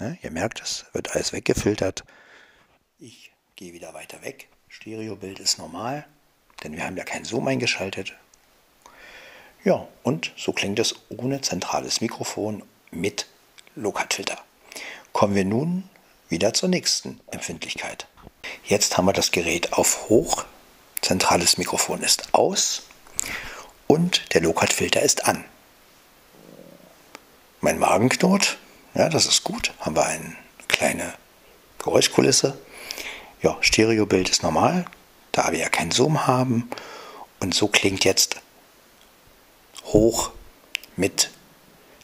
Ja, 0.00 0.14
ihr 0.22 0.30
merkt, 0.30 0.62
es 0.62 0.86
wird 0.92 1.12
alles 1.12 1.32
weggefiltert. 1.32 2.04
Ich 2.98 3.30
gehe 3.56 3.72
wieder 3.72 3.92
weiter 3.92 4.22
weg. 4.22 4.48
Stereobild 4.68 5.38
ist 5.38 5.58
normal, 5.58 6.06
denn 6.64 6.72
wir 6.72 6.84
haben 6.84 6.96
ja 6.96 7.04
keinen 7.04 7.24
Zoom 7.24 7.46
eingeschaltet. 7.46 8.14
Ja, 9.64 9.86
und 10.02 10.32
so 10.36 10.52
klingt 10.52 10.80
es 10.80 10.96
ohne 11.08 11.40
zentrales 11.40 12.00
Mikrofon 12.00 12.64
mit 12.90 13.26
Low-Cut-Filter. 13.76 14.38
Kommen 15.12 15.36
wir 15.36 15.44
nun 15.44 15.88
wieder 16.28 16.52
zur 16.52 16.68
nächsten 16.68 17.20
Empfindlichkeit. 17.30 18.08
Jetzt 18.64 18.98
haben 18.98 19.04
wir 19.04 19.12
das 19.12 19.30
Gerät 19.30 19.72
auf 19.74 20.08
Hoch, 20.08 20.44
zentrales 21.00 21.58
Mikrofon 21.58 22.02
ist 22.02 22.34
aus 22.34 22.82
und 23.86 24.34
der 24.34 24.40
Low-Cut-Filter 24.40 25.00
ist 25.00 25.26
an. 25.26 25.44
Mein 27.60 27.78
Magen 27.78 28.08
knurrt, 28.08 28.58
ja, 28.94 29.08
das 29.08 29.26
ist 29.26 29.44
gut. 29.44 29.72
Haben 29.78 29.94
wir 29.94 30.04
eine 30.04 30.36
kleine 30.66 31.14
Geräuschkulisse. 31.78 32.58
Ja, 33.42 33.56
Stereobild 33.60 34.28
ist 34.28 34.42
normal, 34.42 34.86
da 35.30 35.52
wir 35.52 35.60
ja 35.60 35.68
keinen 35.68 35.92
Zoom 35.92 36.26
haben. 36.26 36.68
Und 37.38 37.54
so 37.54 37.68
klingt 37.68 38.04
jetzt 38.04 38.41
hoch 39.92 40.30
mit 40.96 41.30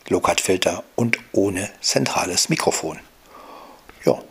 Low-Cut-Filter 0.08 0.84
und 0.96 1.18
ohne 1.32 1.70
zentrales 1.80 2.48
Mikrofon. 2.48 2.98
Ja, 4.04 4.22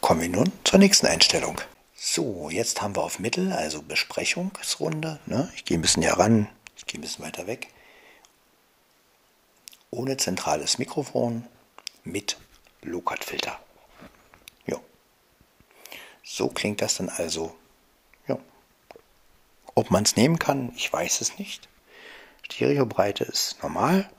kommen 0.00 0.20
wir 0.20 0.28
nun 0.28 0.52
zur 0.64 0.78
nächsten 0.78 1.06
Einstellung. 1.06 1.60
So, 1.94 2.50
jetzt 2.50 2.80
haben 2.82 2.96
wir 2.96 3.02
auf 3.02 3.18
Mittel, 3.18 3.52
also 3.52 3.82
Besprechungsrunde. 3.82 5.20
Ne? 5.26 5.50
Ich 5.54 5.64
gehe 5.64 5.78
ein 5.78 5.82
bisschen 5.82 6.02
hier 6.02 6.14
ran, 6.14 6.48
ich 6.76 6.86
gehe 6.86 6.98
ein 6.98 7.02
bisschen 7.02 7.24
weiter 7.24 7.46
weg 7.46 7.68
ohne 9.90 10.16
zentrales 10.16 10.78
Mikrofon 10.78 11.46
mit 12.04 12.36
Low-Cut-Filter. 12.82 13.58
Ja. 14.66 14.78
So 16.22 16.48
klingt 16.48 16.80
das 16.80 16.96
dann 16.96 17.08
also. 17.08 17.54
Ja. 18.28 18.38
Ob 19.74 19.90
man 19.90 20.04
es 20.04 20.16
nehmen 20.16 20.38
kann, 20.38 20.72
ich 20.76 20.92
weiß 20.92 21.20
es 21.20 21.38
nicht. 21.38 21.68
Stereobreite 22.50 23.24
ist 23.24 23.62
normal. 23.62 24.10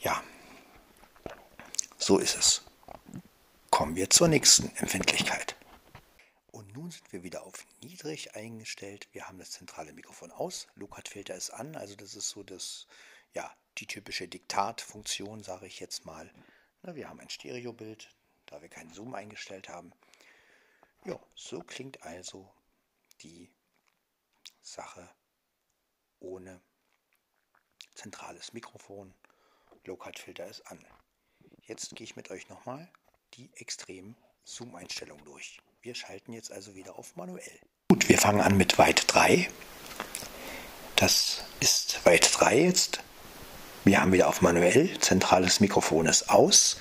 Ja. 0.00 0.22
So 1.98 2.18
ist 2.18 2.36
es. 2.36 2.62
Kommen 3.70 3.96
wir 3.96 4.08
zur 4.08 4.28
nächsten 4.28 4.74
Empfindlichkeit. 4.76 5.56
Und 6.50 6.72
nun 6.74 6.90
sind 6.90 7.12
wir 7.12 7.22
wieder 7.22 7.44
auf 7.44 7.66
niedrig 7.82 8.34
eingestellt. 8.34 9.08
Wir 9.12 9.28
haben 9.28 9.38
das 9.38 9.50
zentrale 9.50 9.92
Mikrofon 9.92 10.30
aus. 10.30 10.68
Low-Cut-Filter 10.76 11.34
ist 11.34 11.50
an. 11.50 11.76
Also 11.76 11.96
das 11.96 12.14
ist 12.14 12.28
so 12.28 12.42
das 12.42 12.86
ja, 13.34 13.50
die 13.78 13.86
typische 13.86 14.28
Diktatfunktion, 14.28 15.42
sage 15.42 15.66
ich 15.66 15.80
jetzt 15.80 16.04
mal. 16.04 16.30
Na, 16.82 16.94
wir 16.94 17.08
haben 17.08 17.20
ein 17.20 17.30
Stereobild, 17.30 18.08
da 18.46 18.60
wir 18.60 18.68
keinen 18.68 18.92
Zoom 18.92 19.14
eingestellt 19.14 19.68
haben. 19.68 19.92
Ja, 21.04 21.18
so 21.34 21.60
klingt 21.60 22.02
also 22.02 22.52
die 23.22 23.50
Sache 24.60 25.08
ohne 26.22 26.60
zentrales 27.94 28.52
Mikrofon. 28.52 29.14
Low-Cut-Filter 29.84 30.46
ist 30.46 30.66
an. 30.66 30.84
Jetzt 31.62 31.94
gehe 31.96 32.04
ich 32.04 32.16
mit 32.16 32.30
euch 32.30 32.48
nochmal 32.48 32.88
die 33.34 33.50
extremen 33.56 34.16
Zoom-Einstellungen 34.44 35.24
durch. 35.24 35.60
Wir 35.80 35.94
schalten 35.94 36.32
jetzt 36.32 36.52
also 36.52 36.74
wieder 36.74 36.98
auf 36.98 37.16
manuell. 37.16 37.60
Gut, 37.88 38.08
wir 38.08 38.18
fangen 38.18 38.40
an 38.40 38.56
mit 38.56 38.78
Weit 38.78 39.04
3. 39.08 39.50
Das 40.96 41.44
ist 41.60 42.04
Weit 42.06 42.30
3 42.32 42.60
jetzt. 42.60 43.02
Wir 43.84 44.00
haben 44.00 44.12
wieder 44.12 44.28
auf 44.28 44.42
manuell, 44.42 44.98
zentrales 45.00 45.58
Mikrofon 45.58 46.06
ist 46.06 46.30
aus 46.30 46.78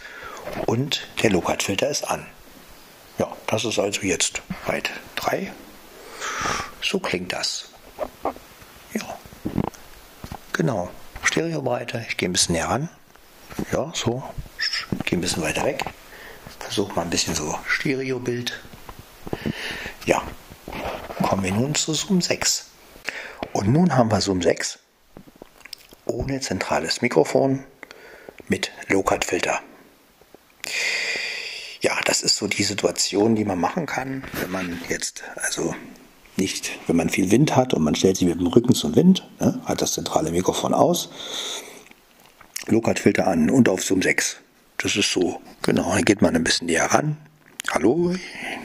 und 0.67 1.07
der 1.23 1.31
Low-Cut-Filter 1.31 1.89
ist 1.89 2.03
an. 2.03 2.27
Ja, 3.17 3.35
das 3.47 3.65
ist 3.65 3.79
also 3.79 4.01
jetzt 4.01 4.41
weit 4.67 4.91
3. 5.15 5.51
So 6.81 6.99
klingt 6.99 7.33
das. 7.33 7.69
Ja, 8.93 9.19
genau. 10.53 10.89
Stereobreite, 11.23 12.05
ich 12.07 12.17
gehe 12.17 12.29
ein 12.29 12.33
bisschen 12.33 12.53
näher 12.53 12.69
ran. 12.69 12.89
Ja, 13.71 13.91
so. 13.93 14.23
Ich 14.59 15.05
gehe 15.05 15.17
ein 15.17 15.21
bisschen 15.21 15.43
weiter 15.43 15.63
weg. 15.63 15.83
Versuche 16.59 16.93
mal 16.93 17.03
ein 17.03 17.09
bisschen 17.09 17.35
so 17.35 17.57
Stereobild. 17.67 18.59
Ja, 20.05 20.21
kommen 21.21 21.43
wir 21.43 21.51
nun 21.51 21.75
zu 21.75 21.93
Zoom 21.93 22.21
6. 22.21 22.67
Und 23.53 23.67
nun 23.67 23.95
haben 23.95 24.11
wir 24.11 24.21
Zoom 24.21 24.41
6 24.41 24.79
ohne 26.05 26.39
zentrales 26.41 27.01
Mikrofon 27.01 27.63
mit 28.47 28.71
Low-Cut-Filter. 28.87 29.61
Ja, 31.81 31.99
das 32.05 32.21
ist 32.21 32.37
so 32.37 32.47
die 32.47 32.63
Situation, 32.63 33.35
die 33.35 33.45
man 33.45 33.59
machen 33.59 33.85
kann, 33.85 34.23
wenn 34.33 34.51
man 34.51 34.81
jetzt, 34.89 35.23
also 35.35 35.73
nicht, 36.37 36.71
wenn 36.87 36.95
man 36.95 37.09
viel 37.09 37.31
Wind 37.31 37.55
hat 37.55 37.73
und 37.73 37.83
man 37.83 37.95
stellt 37.95 38.17
sich 38.17 38.27
mit 38.27 38.39
dem 38.39 38.47
Rücken 38.47 38.73
zum 38.73 38.95
Wind, 38.95 39.27
ne, 39.39 39.59
hat 39.65 39.81
das 39.81 39.93
zentrale 39.93 40.31
Mikrofon 40.31 40.73
aus, 40.73 41.09
Low-Cut-Filter 42.67 43.27
an 43.27 43.49
und 43.49 43.69
auf 43.69 43.83
Zoom 43.83 44.01
6. 44.01 44.37
Das 44.77 44.95
ist 44.95 45.11
so, 45.11 45.41
genau, 45.61 45.93
dann 45.93 46.05
geht 46.05 46.21
man 46.21 46.35
ein 46.35 46.43
bisschen 46.43 46.67
näher 46.67 46.85
ran. 46.85 47.17
Hallo, 47.69 48.15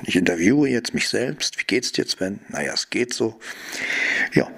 ich 0.05 0.17
interviewe 0.17 0.69
jetzt 0.69 0.95
mich 0.95 1.09
selbst. 1.09 1.59
Wie 1.61 1.65
geht's 1.65 1.93
dir, 1.93 2.07
Sven? 2.07 2.41
Naja, 2.49 2.73
es 2.73 2.89
geht 2.89 3.13
so. 3.13 3.39
Ja, 4.33 4.49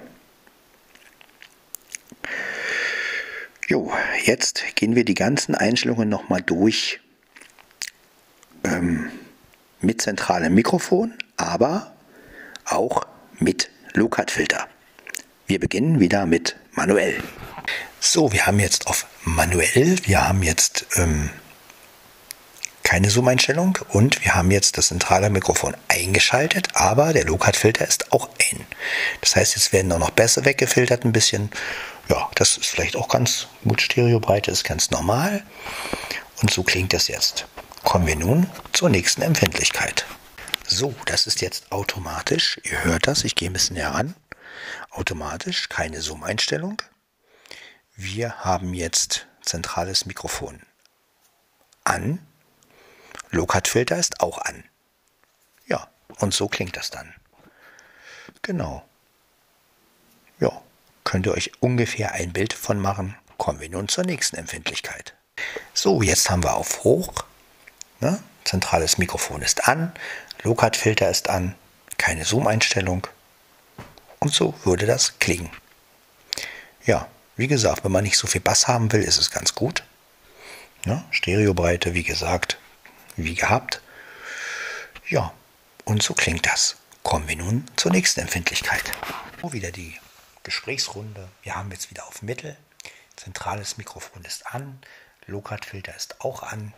Jo, 3.69 3.91
jetzt 4.23 4.63
gehen 4.73 4.95
wir 4.95 5.05
die 5.05 5.13
ganzen 5.13 5.53
Einstellungen 5.53 6.09
nochmal 6.09 6.41
durch 6.41 7.01
ähm, 8.63 9.11
mit 9.79 10.01
zentralem 10.01 10.55
Mikrofon, 10.55 11.13
aber 11.37 11.93
auch 12.71 13.05
mit 13.37 13.69
Low-Cut-Filter. 13.93 14.67
Wir 15.47 15.59
beginnen 15.59 15.99
wieder 15.99 16.25
mit 16.25 16.55
manuell. 16.73 17.21
So, 17.99 18.31
wir 18.31 18.45
haben 18.45 18.59
jetzt 18.59 18.87
auf 18.87 19.05
manuell, 19.23 19.97
wir 20.05 20.27
haben 20.27 20.43
jetzt 20.43 20.85
ähm, 20.95 21.29
keine 22.83 23.09
Zoom-Einstellung 23.09 23.77
und 23.89 24.23
wir 24.23 24.35
haben 24.35 24.51
jetzt 24.51 24.77
das 24.77 24.87
zentrale 24.87 25.29
Mikrofon 25.29 25.75
eingeschaltet, 25.87 26.69
aber 26.73 27.13
der 27.13 27.25
Low-Cut-Filter 27.25 27.87
ist 27.87 28.11
auch 28.13 28.29
ein. 28.51 28.65
Das 29.21 29.35
heißt, 29.35 29.55
jetzt 29.55 29.73
werden 29.73 29.91
auch 29.91 29.99
noch 29.99 30.11
Bässe 30.11 30.45
weggefiltert 30.45 31.03
ein 31.03 31.11
bisschen. 31.11 31.51
Ja, 32.09 32.29
das 32.35 32.57
ist 32.57 32.67
vielleicht 32.67 32.95
auch 32.95 33.07
ganz 33.07 33.47
gut. 33.63 33.81
Stereobreite 33.81 34.49
ist 34.49 34.63
ganz 34.63 34.89
normal. 34.89 35.43
Und 36.41 36.51
so 36.51 36.63
klingt 36.63 36.93
das 36.93 37.07
jetzt. 37.07 37.45
Kommen 37.83 38.07
wir 38.07 38.15
nun 38.15 38.49
zur 38.71 38.89
nächsten 38.89 39.21
Empfindlichkeit. 39.21 40.05
So, 40.71 40.93
das 41.05 41.25
ist 41.25 41.41
jetzt 41.41 41.71
automatisch. 41.71 42.61
Ihr 42.63 42.83
hört 42.83 43.07
das, 43.07 43.23
ich 43.23 43.33
gehe 43.33 43.49
ein 43.49 43.53
bisschen 43.53 43.75
näher 43.75 43.89
ran. 43.89 44.13
Automatisch, 44.91 45.67
keine 45.67 45.99
Zoom-Einstellung. 45.99 46.79
Wir 47.95 48.45
haben 48.45 48.75
jetzt 48.75 49.25
zentrales 49.41 50.05
Mikrofon 50.05 50.61
an. 51.85 52.19
Low-Cut-Filter 53.31 53.97
ist 53.97 54.21
auch 54.21 54.37
an. 54.37 54.63
Ja, 55.65 55.89
und 56.19 56.35
so 56.35 56.47
klingt 56.47 56.77
das 56.77 56.91
dann. 56.91 57.15
Genau. 58.43 58.87
Ja, 60.39 60.61
könnt 61.03 61.25
ihr 61.25 61.33
euch 61.33 61.51
ungefähr 61.61 62.11
ein 62.11 62.31
Bild 62.31 62.53
von 62.53 62.79
machen. 62.79 63.17
Kommen 63.37 63.59
wir 63.59 63.69
nun 63.71 63.87
zur 63.87 64.03
nächsten 64.03 64.35
Empfindlichkeit. 64.35 65.15
So, 65.73 66.03
jetzt 66.03 66.29
haben 66.29 66.43
wir 66.43 66.53
auf 66.53 66.83
Hoch. 66.83 67.25
Ne? 68.01 68.21
Zentrales 68.43 68.99
Mikrofon 68.99 69.41
ist 69.41 69.67
an, 69.67 69.91
Low-Cut-Filter 70.43 71.09
ist 71.09 71.29
an, 71.29 71.55
keine 71.97 72.25
Zoom-Einstellung. 72.25 73.07
Und 74.19 74.33
so 74.33 74.53
würde 74.63 74.85
das 74.85 75.19
klingen. 75.19 75.49
Ja, 76.85 77.07
wie 77.35 77.47
gesagt, 77.47 77.83
wenn 77.83 77.91
man 77.91 78.03
nicht 78.03 78.17
so 78.17 78.27
viel 78.27 78.41
Bass 78.41 78.67
haben 78.67 78.91
will, 78.91 79.01
ist 79.01 79.17
es 79.17 79.31
ganz 79.31 79.55
gut. 79.55 79.83
Ja, 80.85 81.03
Stereobreite, 81.11 81.93
wie 81.93 82.03
gesagt, 82.03 82.57
wie 83.15 83.35
gehabt. 83.35 83.81
Ja, 85.07 85.33
und 85.85 86.01
so 86.01 86.13
klingt 86.13 86.45
das. 86.45 86.77
Kommen 87.03 87.27
wir 87.27 87.35
nun 87.35 87.65
zur 87.75 87.91
nächsten 87.91 88.21
Empfindlichkeit. 88.21 88.83
Oh, 89.41 89.51
wieder 89.51 89.71
die 89.71 89.97
Gesprächsrunde. 90.43 91.27
Wir 91.43 91.55
haben 91.55 91.71
jetzt 91.71 91.89
wieder 91.91 92.07
auf 92.07 92.21
Mittel. 92.21 92.57
Zentrales 93.15 93.77
Mikrofon 93.77 94.23
ist 94.23 94.47
an. 94.47 94.79
Low-Cut-Filter 95.25 95.95
ist 95.95 96.21
auch 96.21 96.43
an. 96.43 96.73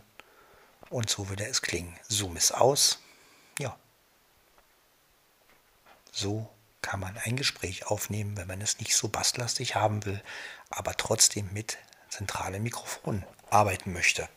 Und 0.90 1.08
so 1.08 1.28
würde 1.28 1.46
es 1.46 1.62
klingen. 1.62 1.96
Zoom 2.08 2.36
ist 2.36 2.52
aus. 2.52 2.98
Ja. 3.58 3.76
So 6.14 6.48
kann 6.82 7.00
man 7.00 7.16
ein 7.16 7.36
Gespräch 7.36 7.86
aufnehmen, 7.86 8.36
wenn 8.36 8.46
man 8.46 8.60
es 8.60 8.78
nicht 8.78 8.94
so 8.94 9.08
basslastig 9.08 9.74
haben 9.74 10.04
will, 10.04 10.22
aber 10.68 10.94
trotzdem 10.94 11.50
mit 11.54 11.78
zentralem 12.10 12.62
Mikrofon 12.62 13.24
arbeiten 13.48 13.94
möchte. 13.94 14.28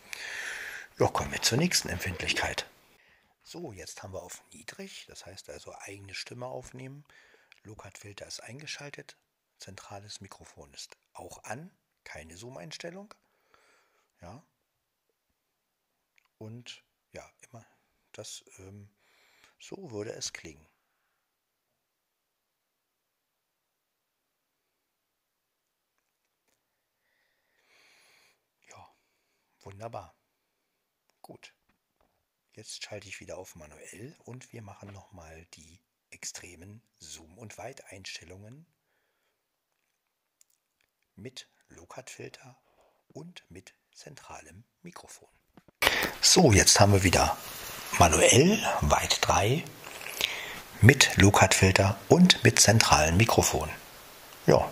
Ja, 0.98 1.08
kommen 1.08 1.34
wir 1.34 1.42
zur 1.42 1.58
nächsten 1.58 1.90
Empfindlichkeit. 1.90 2.66
So, 3.44 3.74
jetzt 3.74 4.02
haben 4.02 4.14
wir 4.14 4.24
auf 4.24 4.42
niedrig, 4.54 5.06
das 5.10 5.26
heißt 5.26 5.50
also 5.50 5.76
eigene 5.82 6.16
Stimme 6.16 6.46
aufnehmen. 6.46 7.04
Low-Cut-Filter 7.64 8.26
ist 8.26 8.40
eingeschaltet, 8.40 9.18
zentrales 9.60 10.22
Mikrofon 10.22 10.74
ist 10.74 10.96
auch 11.14 11.44
an, 11.44 11.70
keine 12.06 12.38
Zoom-Einstellung. 12.38 13.14
Ja. 14.22 14.42
Und 16.38 16.82
ja, 17.12 17.30
immer 17.42 17.66
das, 18.14 18.46
ähm, 18.60 18.90
so 19.60 19.92
würde 19.92 20.14
es 20.14 20.32
klingen. 20.32 20.66
Wunderbar. 29.66 30.16
Gut. 31.24 31.56
Jetzt 32.54 32.84
schalte 32.84 33.08
ich 33.08 33.20
wieder 33.20 33.38
auf 33.38 33.56
manuell 33.56 34.16
und 34.24 34.54
wir 34.54 34.62
machen 34.62 34.94
nochmal 34.94 35.46
die 35.56 35.82
extremen 36.12 36.84
Zoom- 37.00 37.40
und 37.40 37.58
Weiteinstellungen 37.58 38.68
mit 41.16 41.50
Low-Cut-Filter 41.70 42.56
und 43.08 43.44
mit 43.50 43.74
zentralem 43.92 44.66
Mikrofon. 44.84 45.30
So, 46.22 46.52
jetzt 46.52 46.80
haben 46.80 46.94
wir 46.94 47.04
wieder 47.04 47.36
manuell 47.98 48.62
Weit 48.82 49.18
3 49.22 49.66
mit 50.80 51.18
Low-Cut-Filter 51.18 52.00
und 52.08 52.44
mit 52.44 52.60
zentralem 52.60 53.18
Mikrofon. 53.18 53.70
Ja, 54.46 54.72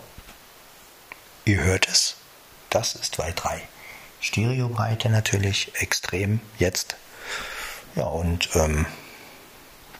ihr 1.45 1.63
hört 1.63 1.87
es, 1.87 2.15
das 2.69 2.93
ist 2.93 3.17
Weit 3.17 3.43
3. 3.43 3.67
Stereobreite 4.23 5.09
natürlich 5.09 5.73
extrem 5.75 6.39
jetzt. 6.57 6.95
Ja, 7.95 8.05
und 8.05 8.49
ähm, 8.55 8.85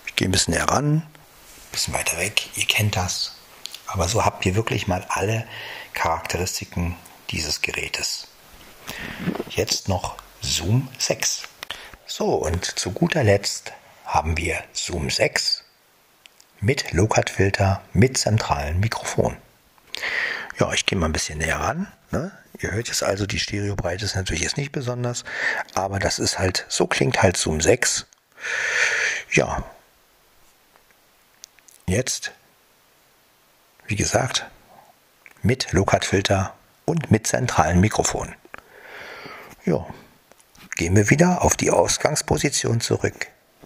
ich 0.08 0.16
gehe 0.16 0.30
ein 0.30 0.32
bisschen 0.32 0.54
näher 0.54 0.70
ran, 0.70 0.96
ein 0.96 1.72
bisschen 1.74 1.94
weiter 1.94 2.18
weg, 2.18 2.50
ihr 2.56 2.66
kennt 2.66 2.96
das. 2.96 3.36
Aber 3.86 4.08
so 4.08 4.24
habt 4.24 4.46
ihr 4.46 4.56
wirklich 4.56 4.88
mal 4.88 5.06
alle 5.10 5.46
Charakteristiken 5.94 6.96
dieses 7.32 7.62
Gerätes. 7.62 8.28
Jetzt 9.50 9.90
noch 9.90 10.16
Zoom 10.42 10.88
6. 10.98 11.44
So, 12.06 12.28
und 12.36 12.66
zu 12.66 12.92
guter 12.92 13.24
Letzt 13.24 13.74
haben 14.06 14.38
wir 14.38 14.64
Zoom 14.72 15.10
6 15.10 15.66
mit 16.62 16.94
Low-Cut-Filter, 16.94 17.82
mit 17.92 18.18
zentralen 18.18 18.80
Mikrofon. 18.80 19.36
Ja, 20.60 20.72
ich 20.72 20.86
gehe 20.86 20.98
mal 20.98 21.08
ein 21.08 21.14
bisschen 21.14 21.40
näher 21.40 21.60
ran. 21.60 21.92
Ne? 22.14 22.32
Ihr 22.60 22.70
hört 22.70 22.90
jetzt 22.90 23.02
also, 23.02 23.26
die 23.26 23.40
Stereobreite 23.40 24.06
ist 24.06 24.16
natürlich 24.16 24.44
jetzt 24.44 24.58
nicht 24.58 24.72
besonders, 24.72 25.24
aber 25.74 25.98
das 25.98 26.20
ist 26.20 26.38
halt, 26.38 26.64
so 26.70 26.86
klingt 26.86 27.24
halt 27.24 27.38
Zoom 27.38 27.60
6. 27.60 28.06
Ja. 29.32 29.64
Jetzt, 31.88 32.32
wie 33.88 33.96
gesagt, 33.96 34.46
mit 35.42 35.72
Low-Cut-Filter 35.72 36.54
und 36.86 37.10
mit 37.10 37.26
zentralen 37.26 37.80
Mikrofon. 37.80 38.36
Ja, 39.66 39.84
gehen 40.76 40.96
wir 40.96 41.10
wieder 41.10 41.42
auf 41.42 41.56
die 41.56 41.72
Ausgangsposition 41.72 42.80
zurück. 42.80 43.26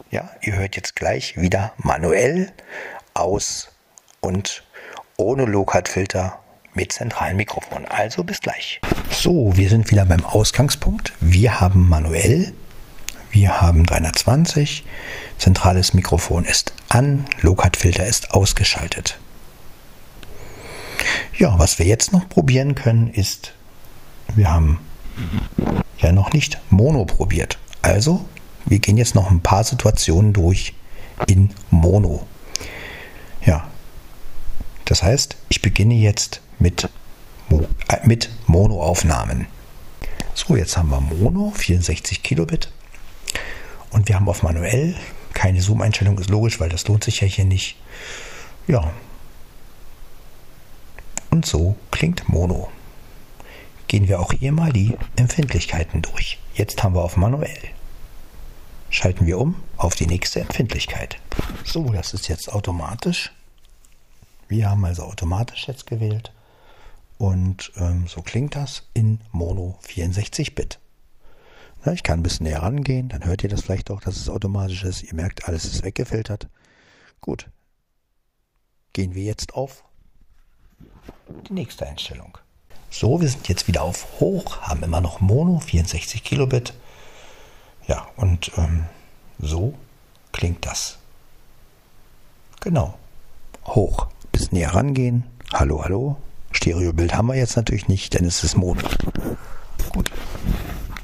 Ja, 0.10 0.32
ihr 0.40 0.56
hört 0.56 0.78
jetzt 0.78 0.96
gleich 0.96 1.36
wieder 1.36 1.74
manuell 1.76 2.54
aus 3.14 3.68
und 4.22 4.64
ohne 5.18 5.44
Low-Cut-Filter 5.44 6.40
mit 6.78 6.94
zentralen 6.94 7.36
Mikrofon. 7.36 7.86
Also 7.86 8.24
bis 8.24 8.40
gleich. 8.40 8.80
So, 9.10 9.58
wir 9.58 9.68
sind 9.68 9.92
wieder 9.92 10.06
beim 10.06 10.24
Ausgangspunkt. 10.24 11.12
Wir 11.20 11.60
haben 11.60 11.90
manuell, 11.90 12.54
wir 13.32 13.60
haben 13.60 13.86
320, 13.86 14.86
zentrales 15.38 15.94
Mikrofon 15.94 16.46
ist 16.46 16.74
an, 16.88 17.26
Low-Cut-Filter 17.42 18.06
ist 18.06 18.32
ausgeschaltet. 18.32 19.18
Ja, 21.38 21.58
was 21.60 21.80
wir 21.80 21.86
jetzt 21.86 22.14
noch 22.14 22.30
probieren 22.30 22.76
können, 22.76 23.10
ist, 23.10 23.54
wir 24.36 24.52
haben 24.52 24.80
ja 25.98 26.12
noch 26.12 26.32
nicht 26.32 26.60
Mono 26.70 27.06
probiert. 27.06 27.58
Also, 27.82 28.26
wir 28.66 28.80
gehen 28.80 28.98
jetzt 28.98 29.16
noch 29.16 29.32
ein 29.32 29.42
paar 29.42 29.64
Situationen 29.64 30.32
durch 30.32 30.74
in 31.28 31.50
Mono. 31.72 32.28
Das 34.88 35.04
heißt, 35.04 35.36
ich 35.50 35.62
beginne 35.62 35.96
jetzt 35.96 36.40
mit, 36.60 36.90
äh, 37.90 38.08
mit 38.08 38.30
Mono-Aufnahmen. 38.48 39.48
So, 40.34 40.56
jetzt 40.56 40.78
haben 40.78 40.90
wir 40.90 41.02
Mono, 41.02 41.52
64 41.52 42.24
Kilobit. 42.24 42.72
Und 43.92 44.08
wir 44.08 44.16
haben 44.16 44.30
auf 44.30 44.44
manuell 44.44 44.96
keine 45.34 45.62
Zoom-Einstellung, 45.62 46.18
ist 46.20 46.30
logisch, 46.30 46.62
weil 46.62 46.70
das 46.70 46.88
lohnt 46.88 47.04
sich 47.04 47.20
ja 47.20 47.28
hier 47.28 47.44
nicht. 47.44 47.76
Ja. 48.68 48.92
Und 51.32 51.46
so 51.46 51.76
klingt 51.92 52.30
Mono. 52.30 52.72
Gehen 53.90 54.08
wir 54.08 54.22
auch 54.22 54.32
hier 54.32 54.54
mal 54.54 54.72
die 54.72 54.98
Empfindlichkeiten 55.18 56.02
durch. 56.02 56.40
Jetzt 56.54 56.82
haben 56.82 56.96
wir 56.96 57.04
auf 57.04 57.18
manuell. 57.18 57.60
Schalten 58.90 59.26
wir 59.26 59.38
um 59.38 59.56
auf 59.76 59.96
die 59.96 60.08
nächste 60.08 60.40
Empfindlichkeit. 60.40 61.18
So, 61.66 61.92
das 61.92 62.14
ist 62.14 62.30
jetzt 62.30 62.52
automatisch. 62.52 63.32
Wir 64.48 64.70
haben 64.70 64.86
also 64.86 65.04
automatisch 65.04 65.68
jetzt 65.68 65.88
gewählt. 65.88 66.32
Und 67.18 67.72
ähm, 67.78 68.08
so 68.08 68.22
klingt 68.22 68.56
das 68.56 68.84
in 68.94 69.20
Mono 69.32 69.80
64-Bit. 69.86 70.80
Ich 71.94 72.04
kann 72.04 72.20
ein 72.20 72.24
bisschen 72.24 72.46
näher 72.46 72.64
rangehen, 72.64 73.08
dann 73.10 73.24
hört 73.24 73.44
ihr 73.44 73.50
das 73.50 73.62
vielleicht 73.62 73.90
auch, 73.92 74.02
dass 74.02 74.18
es 74.18 74.30
automatisch 74.30 74.84
ist. 74.84 75.04
Ihr 75.04 75.14
merkt, 75.14 75.48
alles 75.48 75.64
ist 75.64 75.84
weggefiltert. 75.84 76.48
Gut. 77.22 77.50
Gehen 78.94 79.16
wir 79.16 79.24
jetzt 79.24 79.54
auf 79.54 79.84
die 81.48 81.54
nächste 81.54 81.88
Einstellung. 81.88 82.38
So, 82.90 83.22
wir 83.22 83.30
sind 83.30 83.48
jetzt 83.48 83.68
wieder 83.68 83.84
auf 83.84 84.20
Hoch, 84.20 84.62
haben 84.62 84.84
immer 84.84 85.02
noch 85.02 85.22
Mono 85.22 85.60
64 85.60 86.24
Kilobit. 86.24 86.74
Ja, 87.88 88.08
und 88.18 88.52
ähm, 88.58 88.86
so 89.40 89.74
klingt 90.32 90.66
das. 90.66 90.98
Genau. 92.60 92.98
Hoch. 93.66 94.08
Bis 94.38 94.52
näher 94.52 94.76
rangehen. 94.76 95.24
Hallo, 95.52 95.84
hallo. 95.84 96.16
Stereobild 96.52 97.16
haben 97.16 97.26
wir 97.26 97.34
jetzt 97.34 97.56
natürlich 97.56 97.88
nicht, 97.88 98.14
denn 98.14 98.24
es 98.24 98.44
ist 98.44 98.56
Mono. 98.56 98.88
Gut. 99.90 100.12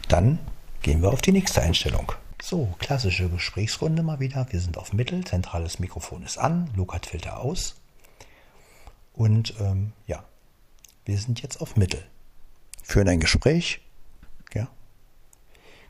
Dann 0.08 0.38
gehen 0.84 1.02
wir 1.02 1.10
auf 1.10 1.24
die 1.24 1.32
nächste 1.32 1.64
Einstellung. 1.64 2.12
So, 2.40 2.76
klassische 2.78 3.30
Gesprächsrunde 3.30 4.04
mal 4.04 4.20
wieder. 4.20 4.46
Wir 4.52 4.60
sind 4.60 4.78
auf 4.78 4.94
Mittel, 4.94 5.26
zentrales 5.26 5.80
Mikrofon 5.80 6.22
ist 6.22 6.38
an, 6.38 6.70
Lokat-Filter 6.76 7.40
aus. 7.40 7.82
Und 9.14 9.56
ähm, 9.60 9.94
ja, 10.06 10.24
wir 11.06 11.18
sind 11.18 11.42
jetzt 11.42 11.60
auf 11.60 11.76
Mittel. 11.76 12.06
Führen 12.84 13.10
ein 13.10 13.20
Gespräch. 13.20 13.82
Ja. 14.54 14.68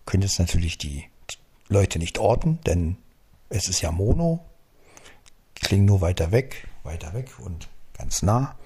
Können 0.06 0.24
jetzt 0.24 0.40
natürlich 0.40 0.78
die 0.78 1.04
Leute 1.68 2.00
nicht 2.00 2.20
orten, 2.20 2.60
denn 2.66 2.96
es 3.50 3.68
ist 3.68 3.82
ja 3.82 3.92
Mono. 3.92 4.46
Klingen 5.64 5.86
nur 5.86 6.02
weiter 6.02 6.32
weg, 6.32 6.68
weiter 6.84 7.14
weg 7.14 7.40
und 7.40 7.70
ganz 7.94 8.22
nah. 8.22 8.58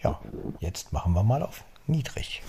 Ja, 0.00 0.22
jetzt 0.60 0.92
machen 0.92 1.12
wir 1.12 1.24
mal 1.24 1.42
auf 1.42 1.64
niedrig. 1.86 2.42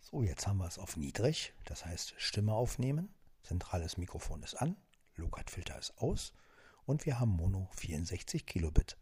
So, 0.00 0.22
jetzt 0.22 0.46
haben 0.46 0.58
wir 0.58 0.68
es 0.68 0.78
auf 0.78 0.96
niedrig, 0.96 1.52
das 1.64 1.84
heißt 1.84 2.14
Stimme 2.18 2.54
aufnehmen. 2.54 3.12
Zentrales 3.42 3.98
Mikrofon 3.98 4.42
ist 4.44 4.54
an, 4.54 4.76
Lokat-Filter 5.16 5.76
ist 5.76 5.98
aus 5.98 6.34
und 6.86 7.04
wir 7.04 7.18
haben 7.18 7.32
Mono 7.32 7.68
64 7.72 8.46
Kilobit. 8.46 8.96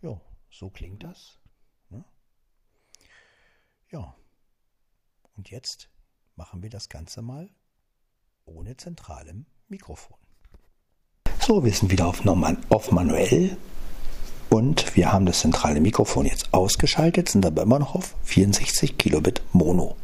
Ja, 0.00 0.18
so 0.50 0.70
klingt 0.70 1.04
das. 1.04 1.38
Ne? 1.90 2.02
Ja, 3.90 4.16
und 5.36 5.50
jetzt 5.50 5.90
machen 6.34 6.62
wir 6.62 6.70
das 6.70 6.88
Ganze 6.88 7.20
mal 7.20 7.50
ohne 8.46 8.76
zentralem 8.76 9.44
Mikrofon. 9.68 10.18
So, 11.48 11.64
wir 11.64 11.72
sind 11.72 11.90
wieder 11.90 12.06
auf, 12.06 12.20
auf 12.68 12.92
manuell 12.92 13.56
und 14.50 14.94
wir 14.96 15.14
haben 15.14 15.24
das 15.24 15.40
zentrale 15.40 15.80
Mikrofon 15.80 16.26
jetzt 16.26 16.52
ausgeschaltet, 16.52 17.30
sind 17.30 17.46
aber 17.46 17.62
immer 17.62 17.78
noch 17.78 17.94
auf 17.94 18.14
64 18.24 18.98
Kilobit 18.98 19.40
Mono. 19.54 19.96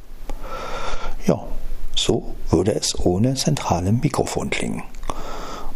Ja, 1.26 1.46
so 1.94 2.34
würde 2.48 2.74
es 2.74 2.98
ohne 2.98 3.34
zentralem 3.34 4.00
Mikrofon 4.00 4.48
klingen. 4.48 4.84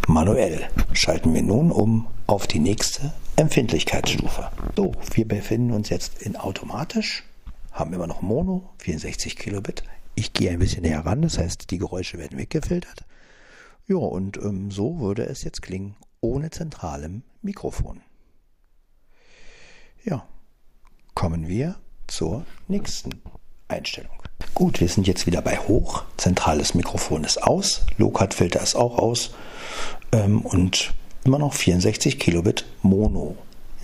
Manuell 0.07 0.71
schalten 0.95 1.35
wir 1.35 1.43
nun 1.43 1.71
um 1.71 2.07
auf 2.27 2.47
die 2.47 2.61
nächste 2.61 3.13
Empfindlichkeitsstufe. 3.37 4.51
So, 4.75 4.93
wir 5.13 5.29
befinden 5.29 5.73
uns 5.73 5.91
jetzt 5.91 6.23
in 6.23 6.37
automatisch, 6.37 7.25
haben 7.73 7.93
immer 7.93 8.07
noch 8.07 8.23
Mono, 8.23 8.71
64 8.79 9.37
Kilobit. 9.37 9.83
Ich 10.15 10.33
gehe 10.33 10.51
ein 10.51 10.61
bisschen 10.61 10.85
näher 10.85 11.05
ran, 11.05 11.21
das 11.21 11.37
heißt, 11.37 11.71
die 11.71 11.77
Geräusche 11.77 12.17
werden 12.17 12.39
weggefiltert. 12.39 13.05
Ja, 13.89 13.97
und 13.97 14.37
ähm, 14.37 14.71
so 14.71 15.01
würde 15.01 15.25
es 15.25 15.43
jetzt 15.45 15.63
klingen 15.63 15.97
ohne 16.21 16.51
zentralem 16.51 17.23
Mikrofon. 17.41 18.03
Ja, 20.05 20.27
kommen 21.15 21.49
wir 21.49 21.77
zur 22.07 22.45
nächsten 22.69 23.23
Einstellung. 23.67 24.13
Gut, 24.55 24.81
wir 24.81 24.89
sind 24.89 25.07
jetzt 25.07 25.27
wieder 25.27 25.41
bei 25.41 25.57
Hoch. 25.57 26.05
Zentrales 26.19 26.75
Mikrofon 26.75 27.25
ist 27.25 27.43
aus, 27.43 27.87
Low-Cut-Filter 27.97 28.61
ist 28.61 28.75
auch 28.75 28.99
aus 28.99 29.31
ähm, 30.13 30.43
und 30.43 30.93
immer 31.25 31.39
noch 31.39 31.55
64 31.55 32.19
Kilobit 32.19 32.67
Mono. 32.83 33.37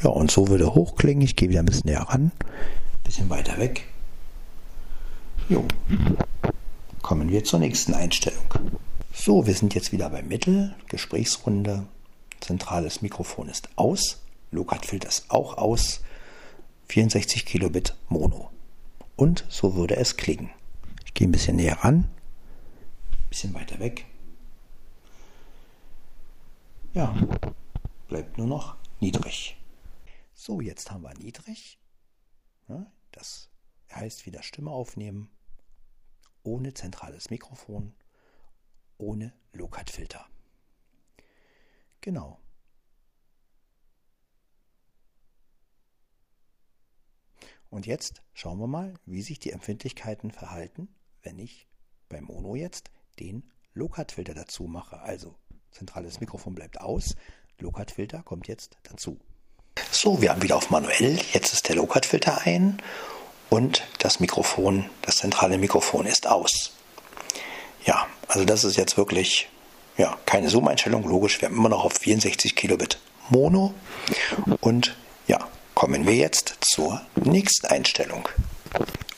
Ja, 0.03 0.11
und 0.11 0.31
so 0.31 0.49
würde 0.49 0.75
hoch 0.75 0.97
klingen. 0.97 1.23
Ich 1.23 1.35
gehe 1.35 1.49
wieder 1.49 1.61
ein 1.61 1.67
bisschen 1.67 1.89
näher 1.89 2.03
ran, 2.03 2.31
ein 2.41 3.03
bisschen 3.05 3.31
weiter 3.31 3.57
weg. 3.59 3.87
Jo. 5.49 5.65
Kommen 7.01 7.31
wir 7.31 7.45
zur 7.45 7.59
nächsten 7.59 7.95
Einstellung. 7.95 8.45
So, 9.17 9.47
wir 9.47 9.55
sind 9.55 9.75
jetzt 9.75 9.93
wieder 9.93 10.11
bei 10.11 10.23
Mittel, 10.23 10.75
Gesprächsrunde. 10.89 11.87
Zentrales 12.41 13.01
Mikrofon 13.01 13.49
ist 13.49 13.71
aus, 13.79 14.21
Low-Cut-Filter 14.51 15.09
ist 15.09 15.31
auch 15.31 15.57
aus. 15.57 16.03
64 16.89 17.47
Kilobit 17.47 17.97
Mono. 18.09 18.51
Und 19.17 19.47
so 19.49 19.77
würde 19.77 19.97
es 19.97 20.17
klingen. 20.17 20.51
Ich 21.07 21.15
gehe 21.15 21.29
ein 21.29 21.33
bisschen 21.33 21.57
näher 21.57 21.79
ran, 21.85 22.11
ein 23.13 23.29
bisschen 23.31 23.55
weiter 23.55 23.79
weg. 23.79 24.05
Ja, 26.93 27.17
bleibt 28.09 28.37
nur 28.37 28.49
noch 28.49 28.77
niedrig. 29.01 29.57
So, 30.35 30.61
jetzt 30.61 30.91
haben 30.91 31.03
wir 31.03 31.15
niedrig. 31.15 31.79
Das 33.13 33.49
heißt 33.95 34.27
wieder 34.27 34.43
Stimme 34.43 34.73
aufnehmen, 34.73 35.31
ohne 36.43 36.75
zentrales 36.75 37.31
Mikrofon, 37.31 37.95
ohne 38.99 39.33
Low-Cut-Filter. 39.53 40.27
Genau. 42.01 42.39
Und 47.71 47.87
jetzt 47.87 48.23
schauen 48.35 48.59
wir 48.59 48.69
mal, 48.69 48.95
wie 49.05 49.23
sich 49.23 49.41
die 49.41 49.51
Empfindlichkeiten 49.51 50.31
verhalten, 50.31 50.95
wenn 51.23 51.39
ich 51.39 51.67
bei 52.09 52.21
Mono 52.21 52.55
jetzt 52.55 52.91
den 53.19 53.51
Low-Cut-Filter 53.73 54.35
dazu 54.35 54.65
mache. 54.65 55.01
Also 55.01 55.35
zentrales 55.73 56.21
Mikrofon 56.21 56.55
bleibt 56.55 56.81
aus, 56.81 57.17
Low-Cut-Filter 57.59 58.23
kommt 58.23 58.47
jetzt 58.47 58.79
dazu. 58.85 59.19
So, 59.91 60.21
wir 60.21 60.31
haben 60.31 60.43
wieder 60.43 60.57
auf 60.57 60.71
manuell. 60.71 61.19
Jetzt 61.33 61.53
ist 61.53 61.69
der 61.69 61.77
Low-Cut-Filter 61.77 62.43
ein 62.43 62.81
und 63.51 63.85
das 63.99 64.21
Mikrofon, 64.21 64.89
das 65.03 65.17
zentrale 65.17 65.59
Mikrofon 65.59 66.07
ist 66.07 66.27
aus. 66.27 66.77
Ja, 67.85 68.07
also 68.29 68.45
das 68.45 68.65
ist 68.65 68.77
jetzt 68.77 68.97
wirklich 68.97 69.49
ja, 69.97 70.19
keine 70.27 70.49
Zoom-Einstellung, 70.49 71.07
logisch. 71.09 71.41
Wir 71.41 71.49
haben 71.49 71.57
immer 71.57 71.69
noch 71.69 71.85
auf 71.85 71.95
64 71.95 72.57
Kilobit 72.57 72.99
Mono 73.31 73.75
und 74.61 74.97
ja, 75.27 75.49
kommen 75.75 76.07
wir 76.07 76.15
jetzt 76.15 76.59
zur 76.61 77.01
nächsten 77.17 77.67
Einstellung. 77.67 78.29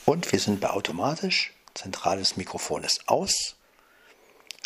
Und 0.04 0.30
wir 0.32 0.38
sind 0.38 0.60
bei 0.60 0.70
automatisch. 0.70 1.52
Zentrales 1.74 2.36
Mikrofon 2.36 2.84
ist 2.84 3.08
aus. 3.08 3.56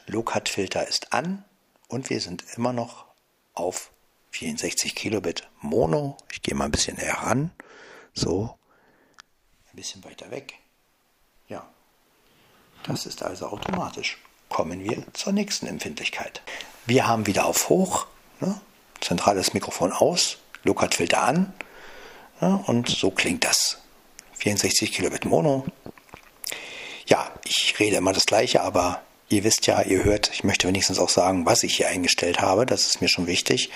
Low-Cut-Filter 0.06 0.86
ist 0.86 1.12
an. 1.12 1.44
Und 1.88 2.10
wir 2.10 2.20
sind 2.20 2.44
immer 2.56 2.72
noch 2.72 3.06
auf 3.54 3.90
64 4.30 4.94
Kilobit 4.94 5.48
Mono. 5.60 6.16
Ich 6.30 6.42
gehe 6.42 6.54
mal 6.54 6.66
ein 6.66 6.70
bisschen 6.70 6.96
näher 6.96 7.14
ran. 7.14 7.50
So. 8.12 8.56
Ein 9.72 9.76
bisschen 9.76 10.04
weiter 10.04 10.30
weg. 10.30 10.54
Das 12.84 13.06
ist 13.06 13.22
also 13.22 13.46
automatisch. 13.46 14.18
Kommen 14.48 14.82
wir 14.82 15.04
zur 15.12 15.32
nächsten 15.32 15.66
Empfindlichkeit. 15.66 16.42
Wir 16.86 17.06
haben 17.06 17.26
wieder 17.26 17.46
auf 17.46 17.68
Hoch. 17.68 18.06
Ne? 18.40 18.60
Zentrales 19.00 19.54
Mikrofon 19.54 19.92
aus. 19.92 20.38
Low-Cut-Filter 20.64 21.22
an. 21.22 21.52
Ja, 22.40 22.62
und 22.66 22.88
so 22.88 23.10
klingt 23.10 23.44
das. 23.44 23.78
64 24.34 24.92
Kilobit 24.92 25.24
Mono. 25.24 25.66
Ja, 27.06 27.30
ich 27.44 27.78
rede 27.78 27.96
immer 27.96 28.12
das 28.12 28.26
Gleiche, 28.26 28.62
aber 28.62 29.02
ihr 29.28 29.44
wisst 29.44 29.66
ja, 29.66 29.82
ihr 29.82 30.04
hört, 30.04 30.30
ich 30.32 30.44
möchte 30.44 30.66
wenigstens 30.68 30.98
auch 30.98 31.08
sagen, 31.08 31.46
was 31.46 31.62
ich 31.62 31.76
hier 31.76 31.88
eingestellt 31.88 32.40
habe. 32.40 32.66
Das 32.66 32.86
ist 32.86 33.00
mir 33.00 33.08
schon 33.08 33.26
wichtig. 33.26 33.70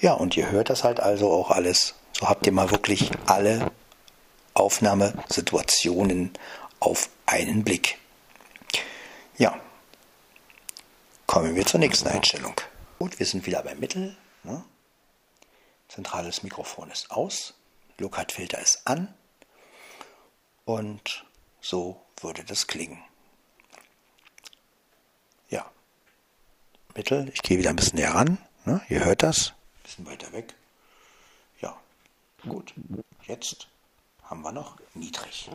Ja, 0.00 0.12
und 0.12 0.36
ihr 0.36 0.50
hört 0.50 0.70
das 0.70 0.84
halt 0.84 1.00
also 1.00 1.30
auch 1.30 1.50
alles. 1.50 1.94
So 2.12 2.28
habt 2.28 2.46
ihr 2.46 2.52
mal 2.52 2.70
wirklich 2.70 3.10
alle 3.26 3.70
Aufnahmesituationen 4.54 6.32
auf 6.80 7.08
einen 7.26 7.64
Blick. 7.64 7.98
Ja, 9.38 9.56
kommen 11.28 11.54
wir 11.54 11.64
zur 11.64 11.78
nächsten 11.78 12.08
Einstellung. 12.08 12.60
Gut, 12.98 13.20
wir 13.20 13.26
sind 13.26 13.46
wieder 13.46 13.62
beim 13.62 13.78
Mittel. 13.78 14.16
Ne? 14.42 14.64
Zentrales 15.86 16.42
Mikrofon 16.42 16.90
ist 16.90 17.12
aus. 17.12 17.54
Low-Cut-Filter 17.98 18.60
ist 18.60 18.84
an 18.84 19.14
und 20.64 21.24
so 21.60 22.04
würde 22.20 22.42
das 22.42 22.66
klingen. 22.66 23.00
Ja, 25.50 25.70
Mittel, 26.96 27.28
ich 27.32 27.42
gehe 27.42 27.58
wieder 27.58 27.70
ein 27.70 27.76
bisschen 27.76 27.98
näher 27.98 28.14
ran, 28.14 28.38
ne? 28.64 28.80
ihr 28.88 29.04
hört 29.04 29.22
das, 29.22 29.50
ein 29.50 29.82
bisschen 29.84 30.06
weiter 30.06 30.32
weg. 30.32 30.54
Ja, 31.60 31.80
gut, 32.42 32.74
jetzt 33.26 33.68
haben 34.24 34.42
wir 34.42 34.52
noch 34.52 34.78
niedrig. 34.94 35.48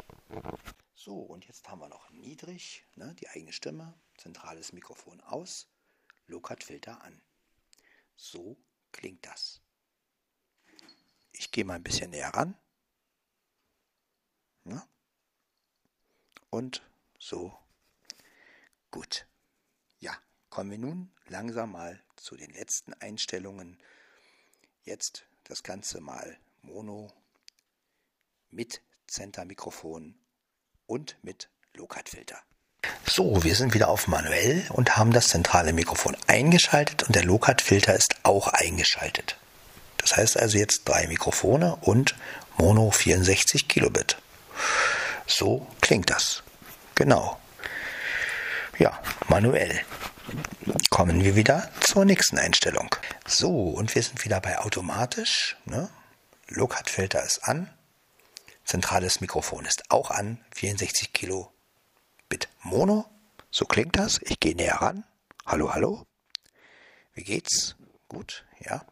So, 1.04 1.18
und 1.18 1.46
jetzt 1.48 1.68
haben 1.68 1.80
wir 1.80 1.90
noch 1.90 2.10
niedrig, 2.12 2.86
ne? 2.96 3.14
die 3.16 3.28
eigene 3.28 3.52
Stimme, 3.52 3.94
zentrales 4.16 4.72
Mikrofon 4.72 5.20
aus, 5.20 5.68
Low-Cut-Filter 6.28 7.02
an. 7.02 7.22
So 8.16 8.56
klingt 8.94 9.26
das. 9.26 9.60
Ich 11.34 11.52
gehe 11.52 11.66
mal 11.66 11.74
ein 11.74 11.84
bisschen 11.84 12.12
näher 12.12 12.30
ran. 12.30 12.58
Ja. 14.64 14.88
Und 16.50 16.82
so. 17.20 17.54
Gut. 18.90 19.28
Ja, 20.00 20.18
kommen 20.50 20.72
wir 20.72 20.78
nun 20.78 21.12
langsam 21.26 21.74
mal 21.74 22.02
zu 22.16 22.38
den 22.38 22.52
letzten 22.52 22.94
Einstellungen. 22.94 23.78
Jetzt 24.84 25.26
das 25.44 25.64
Ganze 25.64 26.00
mal 26.00 26.40
Mono 26.62 27.12
mit 28.52 28.82
Center-Mikrofon 29.08 30.18
und 30.86 31.18
mit 31.22 31.50
Low-Cut-Filter. 31.74 32.38
So, 33.06 33.44
wir 33.44 33.56
sind 33.56 33.74
wieder 33.74 33.90
auf 33.90 34.08
manuell 34.08 34.64
und 34.70 34.98
haben 34.98 35.12
das 35.12 35.30
zentrale 35.30 35.74
Mikrofon 35.74 36.18
eingeschaltet 36.28 37.04
und 37.04 37.16
der 37.16 37.24
Low-Cut-Filter 37.24 37.96
ist 37.96 38.16
auch 38.24 38.48
eingeschaltet. 38.48 39.38
Das 39.98 40.18
heißt 40.18 40.38
also 40.38 40.58
jetzt 40.58 40.84
drei 40.86 41.08
Mikrofone 41.08 41.78
und 41.78 42.16
Mono 42.58 42.92
64 42.92 43.68
Kilobit. 43.68 44.18
So 45.26 45.68
klingt 45.82 46.10
das. 46.10 46.44
Genau. 46.96 47.40
Ja, 48.78 49.00
manuell. 49.28 49.80
Kommen 50.90 51.24
wir 51.24 51.36
wieder 51.36 51.70
zur 51.82 52.06
nächsten 52.06 52.38
Einstellung. 52.38 52.96
So, 53.26 53.70
und 53.70 53.96
wir 53.96 54.04
sind 54.04 54.24
wieder 54.26 54.42
bei 54.42 54.60
automatisch. 54.60 55.58
Ne? 55.66 55.90
Lokat-Filter 56.48 57.24
ist 57.24 57.44
an. 57.44 57.70
Zentrales 58.66 59.22
Mikrofon 59.22 59.66
ist 59.66 59.92
auch 59.92 60.12
an. 60.12 60.44
64 60.56 61.14
Kilobit 61.14 62.50
Mono. 62.62 63.06
So 63.52 63.66
klingt 63.66 63.98
das. 63.98 64.20
Ich 64.24 64.40
gehe 64.40 64.56
näher 64.56 64.76
ran. 64.76 65.04
Hallo, 65.46 65.74
hallo. 65.74 66.06
Wie 67.14 67.24
geht's? 67.24 67.76
Gut, 68.08 68.46
ja. 68.60 68.86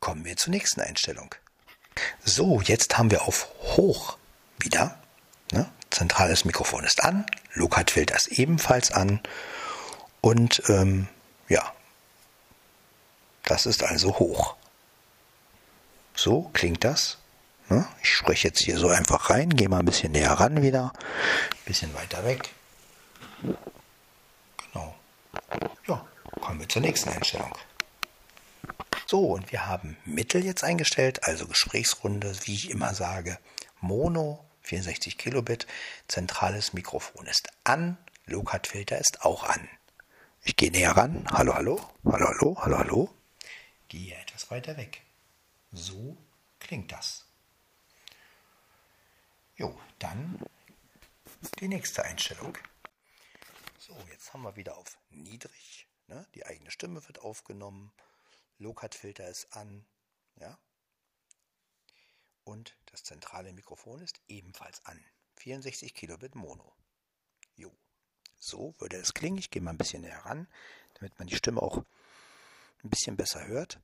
Kommen 0.00 0.24
wir 0.24 0.36
zur 0.36 0.50
nächsten 0.50 0.80
Einstellung. 0.80 1.34
So, 2.24 2.60
jetzt 2.60 2.98
haben 2.98 3.10
wir 3.10 3.22
auf 3.22 3.48
Hoch 3.76 4.18
wieder. 4.58 4.98
Ne? 5.52 5.70
Zentrales 5.90 6.44
Mikrofon 6.44 6.84
ist 6.84 7.02
an. 7.02 7.26
Lokat-Filter 7.54 8.16
ist 8.16 8.28
ebenfalls 8.28 8.90
an. 8.90 9.20
Und 10.20 10.62
ähm, 10.68 11.08
ja, 11.48 11.72
das 13.44 13.66
ist 13.66 13.82
also 13.82 14.18
hoch. 14.18 14.56
So 16.14 16.50
klingt 16.52 16.84
das. 16.84 17.18
Ne? 17.70 17.86
Ich 18.02 18.12
spreche 18.12 18.48
jetzt 18.48 18.60
hier 18.60 18.78
so 18.78 18.88
einfach 18.88 19.30
rein, 19.30 19.50
gehe 19.50 19.68
mal 19.68 19.78
ein 19.78 19.84
bisschen 19.84 20.10
näher 20.10 20.32
ran 20.32 20.60
wieder, 20.60 20.92
ein 20.92 21.64
bisschen 21.64 21.94
weiter 21.94 22.24
weg. 22.24 22.50
Genau. 23.42 24.96
Ja, 25.86 26.04
kommen 26.40 26.58
wir 26.58 26.68
zur 26.68 26.82
nächsten 26.82 27.10
Einstellung. 27.10 27.56
So, 29.06 29.20
und 29.20 29.52
wir 29.52 29.66
haben 29.66 29.96
Mittel 30.04 30.44
jetzt 30.44 30.64
eingestellt, 30.64 31.24
also 31.24 31.46
Gesprächsrunde, 31.46 32.34
wie 32.44 32.54
ich 32.54 32.70
immer 32.70 32.92
sage, 32.92 33.38
Mono 33.80 34.44
64 34.62 35.16
Kilobit, 35.16 35.68
zentrales 36.08 36.72
Mikrofon 36.72 37.26
ist 37.26 37.48
an, 37.62 37.98
Lokat-Filter 38.26 38.98
ist 38.98 39.24
auch 39.24 39.44
an. 39.44 39.68
Ich 40.42 40.56
gehe 40.56 40.70
näher 40.70 40.96
ran. 40.96 41.26
Hallo, 41.30 41.54
hallo, 41.54 41.80
hallo, 42.04 42.26
hallo, 42.26 42.58
hallo, 42.62 42.78
hallo. 42.78 43.14
Gehe 43.88 44.14
etwas 44.16 44.50
weiter 44.50 44.76
weg. 44.76 45.02
So 45.72 46.16
klingt 46.58 46.90
das. 46.92 47.29
Jo, 49.60 49.78
dann 49.98 50.40
die 51.58 51.68
nächste 51.68 52.02
Einstellung. 52.02 52.56
So, 53.78 53.94
jetzt 54.10 54.32
haben 54.32 54.40
wir 54.40 54.56
wieder 54.56 54.78
auf 54.78 54.96
niedrig. 55.10 55.86
Ne? 56.06 56.26
Die 56.34 56.46
eigene 56.46 56.70
Stimme 56.70 57.06
wird 57.06 57.18
aufgenommen. 57.18 57.92
Lokat-Filter 58.56 59.28
ist 59.28 59.54
an. 59.54 59.84
Ja? 60.36 60.58
Und 62.44 62.74
das 62.86 63.02
zentrale 63.02 63.52
Mikrofon 63.52 64.00
ist 64.00 64.22
ebenfalls 64.28 64.82
an. 64.86 64.98
64 65.36 65.92
Kilobit 65.92 66.34
Mono. 66.34 66.72
Jo. 67.56 67.70
So 68.38 68.74
würde 68.78 68.96
es 68.96 69.12
klingen. 69.12 69.36
Ich 69.36 69.50
gehe 69.50 69.60
mal 69.60 69.72
ein 69.72 69.76
bisschen 69.76 70.00
näher 70.00 70.24
ran, 70.24 70.48
damit 70.94 71.18
man 71.18 71.28
die 71.28 71.36
Stimme 71.36 71.60
auch 71.60 71.84
ein 72.82 72.88
bisschen 72.88 73.18
besser 73.18 73.46
hört. 73.46 73.78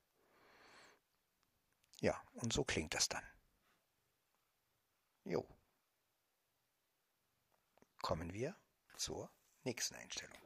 Ja, 2.01 2.19
und 2.33 2.55
so 2.55 2.65
klingt 2.65 2.95
das 2.95 3.11
dann. 3.11 3.25
Jo. 5.25 5.47
Kommen 8.07 8.33
wir 8.33 8.55
zur 8.97 9.29
nächsten 9.65 9.97
Einstellung. 9.97 10.37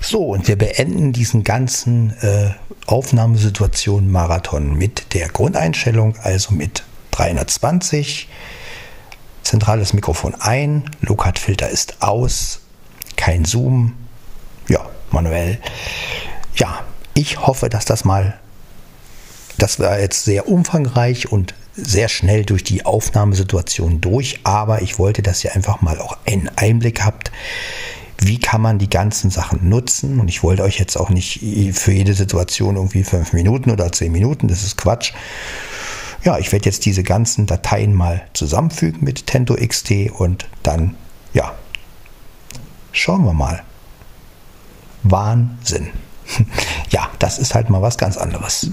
So, 0.00 0.20
und 0.20 0.46
wir 0.46 0.56
beenden 0.56 1.12
diesen 1.12 1.42
ganzen 1.42 2.10
äh, 2.20 2.54
Aufnahmesituation-Marathon 2.86 4.72
mit 4.72 5.14
der 5.14 5.28
Grundeinstellung, 5.30 6.14
also 6.18 6.54
mit 6.54 6.84
320. 7.10 8.28
Zentrales 9.42 9.94
Mikrofon 9.94 10.36
ein, 10.36 10.88
Lokat-Filter 11.00 11.68
ist 11.68 12.00
aus, 12.04 12.60
kein 13.16 13.44
Zoom, 13.44 13.96
ja, 14.68 14.88
manuell. 15.10 15.60
Ja, 16.54 16.84
ich 17.14 17.40
hoffe, 17.40 17.68
dass 17.68 17.84
das 17.84 18.04
mal, 18.04 18.38
das 19.58 19.80
war 19.80 19.98
jetzt 19.98 20.22
sehr 20.24 20.46
umfangreich 20.46 21.32
und 21.32 21.54
sehr 21.74 22.08
schnell 22.08 22.44
durch 22.44 22.64
die 22.64 22.84
Aufnahmesituation 22.84 24.00
durch, 24.00 24.40
aber 24.44 24.82
ich 24.82 24.98
wollte, 24.98 25.22
dass 25.22 25.42
ihr 25.44 25.54
einfach 25.54 25.80
mal 25.80 25.98
auch 26.00 26.18
einen 26.26 26.50
Einblick 26.56 27.02
habt, 27.04 27.32
wie 28.18 28.38
kann 28.38 28.60
man 28.60 28.78
die 28.78 28.90
ganzen 28.90 29.30
Sachen 29.30 29.68
nutzen. 29.68 30.20
Und 30.20 30.28
ich 30.28 30.42
wollte 30.42 30.62
euch 30.62 30.78
jetzt 30.78 30.96
auch 30.96 31.10
nicht 31.10 31.40
für 31.72 31.92
jede 31.92 32.14
Situation 32.14 32.76
irgendwie 32.76 33.04
fünf 33.04 33.32
Minuten 33.32 33.70
oder 33.70 33.90
zehn 33.90 34.12
Minuten, 34.12 34.48
das 34.48 34.62
ist 34.62 34.76
Quatsch. 34.76 35.12
Ja, 36.24 36.38
ich 36.38 36.52
werde 36.52 36.66
jetzt 36.66 36.84
diese 36.84 37.02
ganzen 37.02 37.46
Dateien 37.46 37.94
mal 37.94 38.22
zusammenfügen 38.32 39.02
mit 39.02 39.26
Tento 39.26 39.56
XT 39.56 40.12
und 40.12 40.46
dann, 40.62 40.94
ja, 41.32 41.52
Schauen 42.92 43.24
wir 43.24 43.32
mal. 43.32 43.62
Wahnsinn. 45.02 45.90
Ja, 46.90 47.10
das 47.18 47.38
ist 47.38 47.54
halt 47.54 47.70
mal 47.70 47.80
was 47.80 47.96
ganz 47.96 48.18
anderes. 48.18 48.70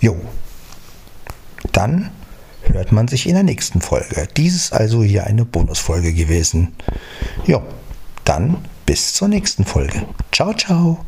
Jo. 0.00 0.16
Dann 1.82 2.10
hört 2.62 2.92
man 2.92 3.08
sich 3.08 3.26
in 3.26 3.34
der 3.34 3.42
nächsten 3.42 3.80
Folge. 3.80 4.28
Dies 4.36 4.54
ist 4.54 4.72
also 4.72 5.02
hier 5.02 5.26
eine 5.26 5.44
Bonusfolge 5.44 6.12
gewesen. 6.12 6.76
Jo, 7.44 7.60
dann 8.22 8.58
bis 8.86 9.14
zur 9.14 9.26
nächsten 9.26 9.64
Folge. 9.64 10.06
Ciao, 10.30 10.54
ciao. 10.54 11.04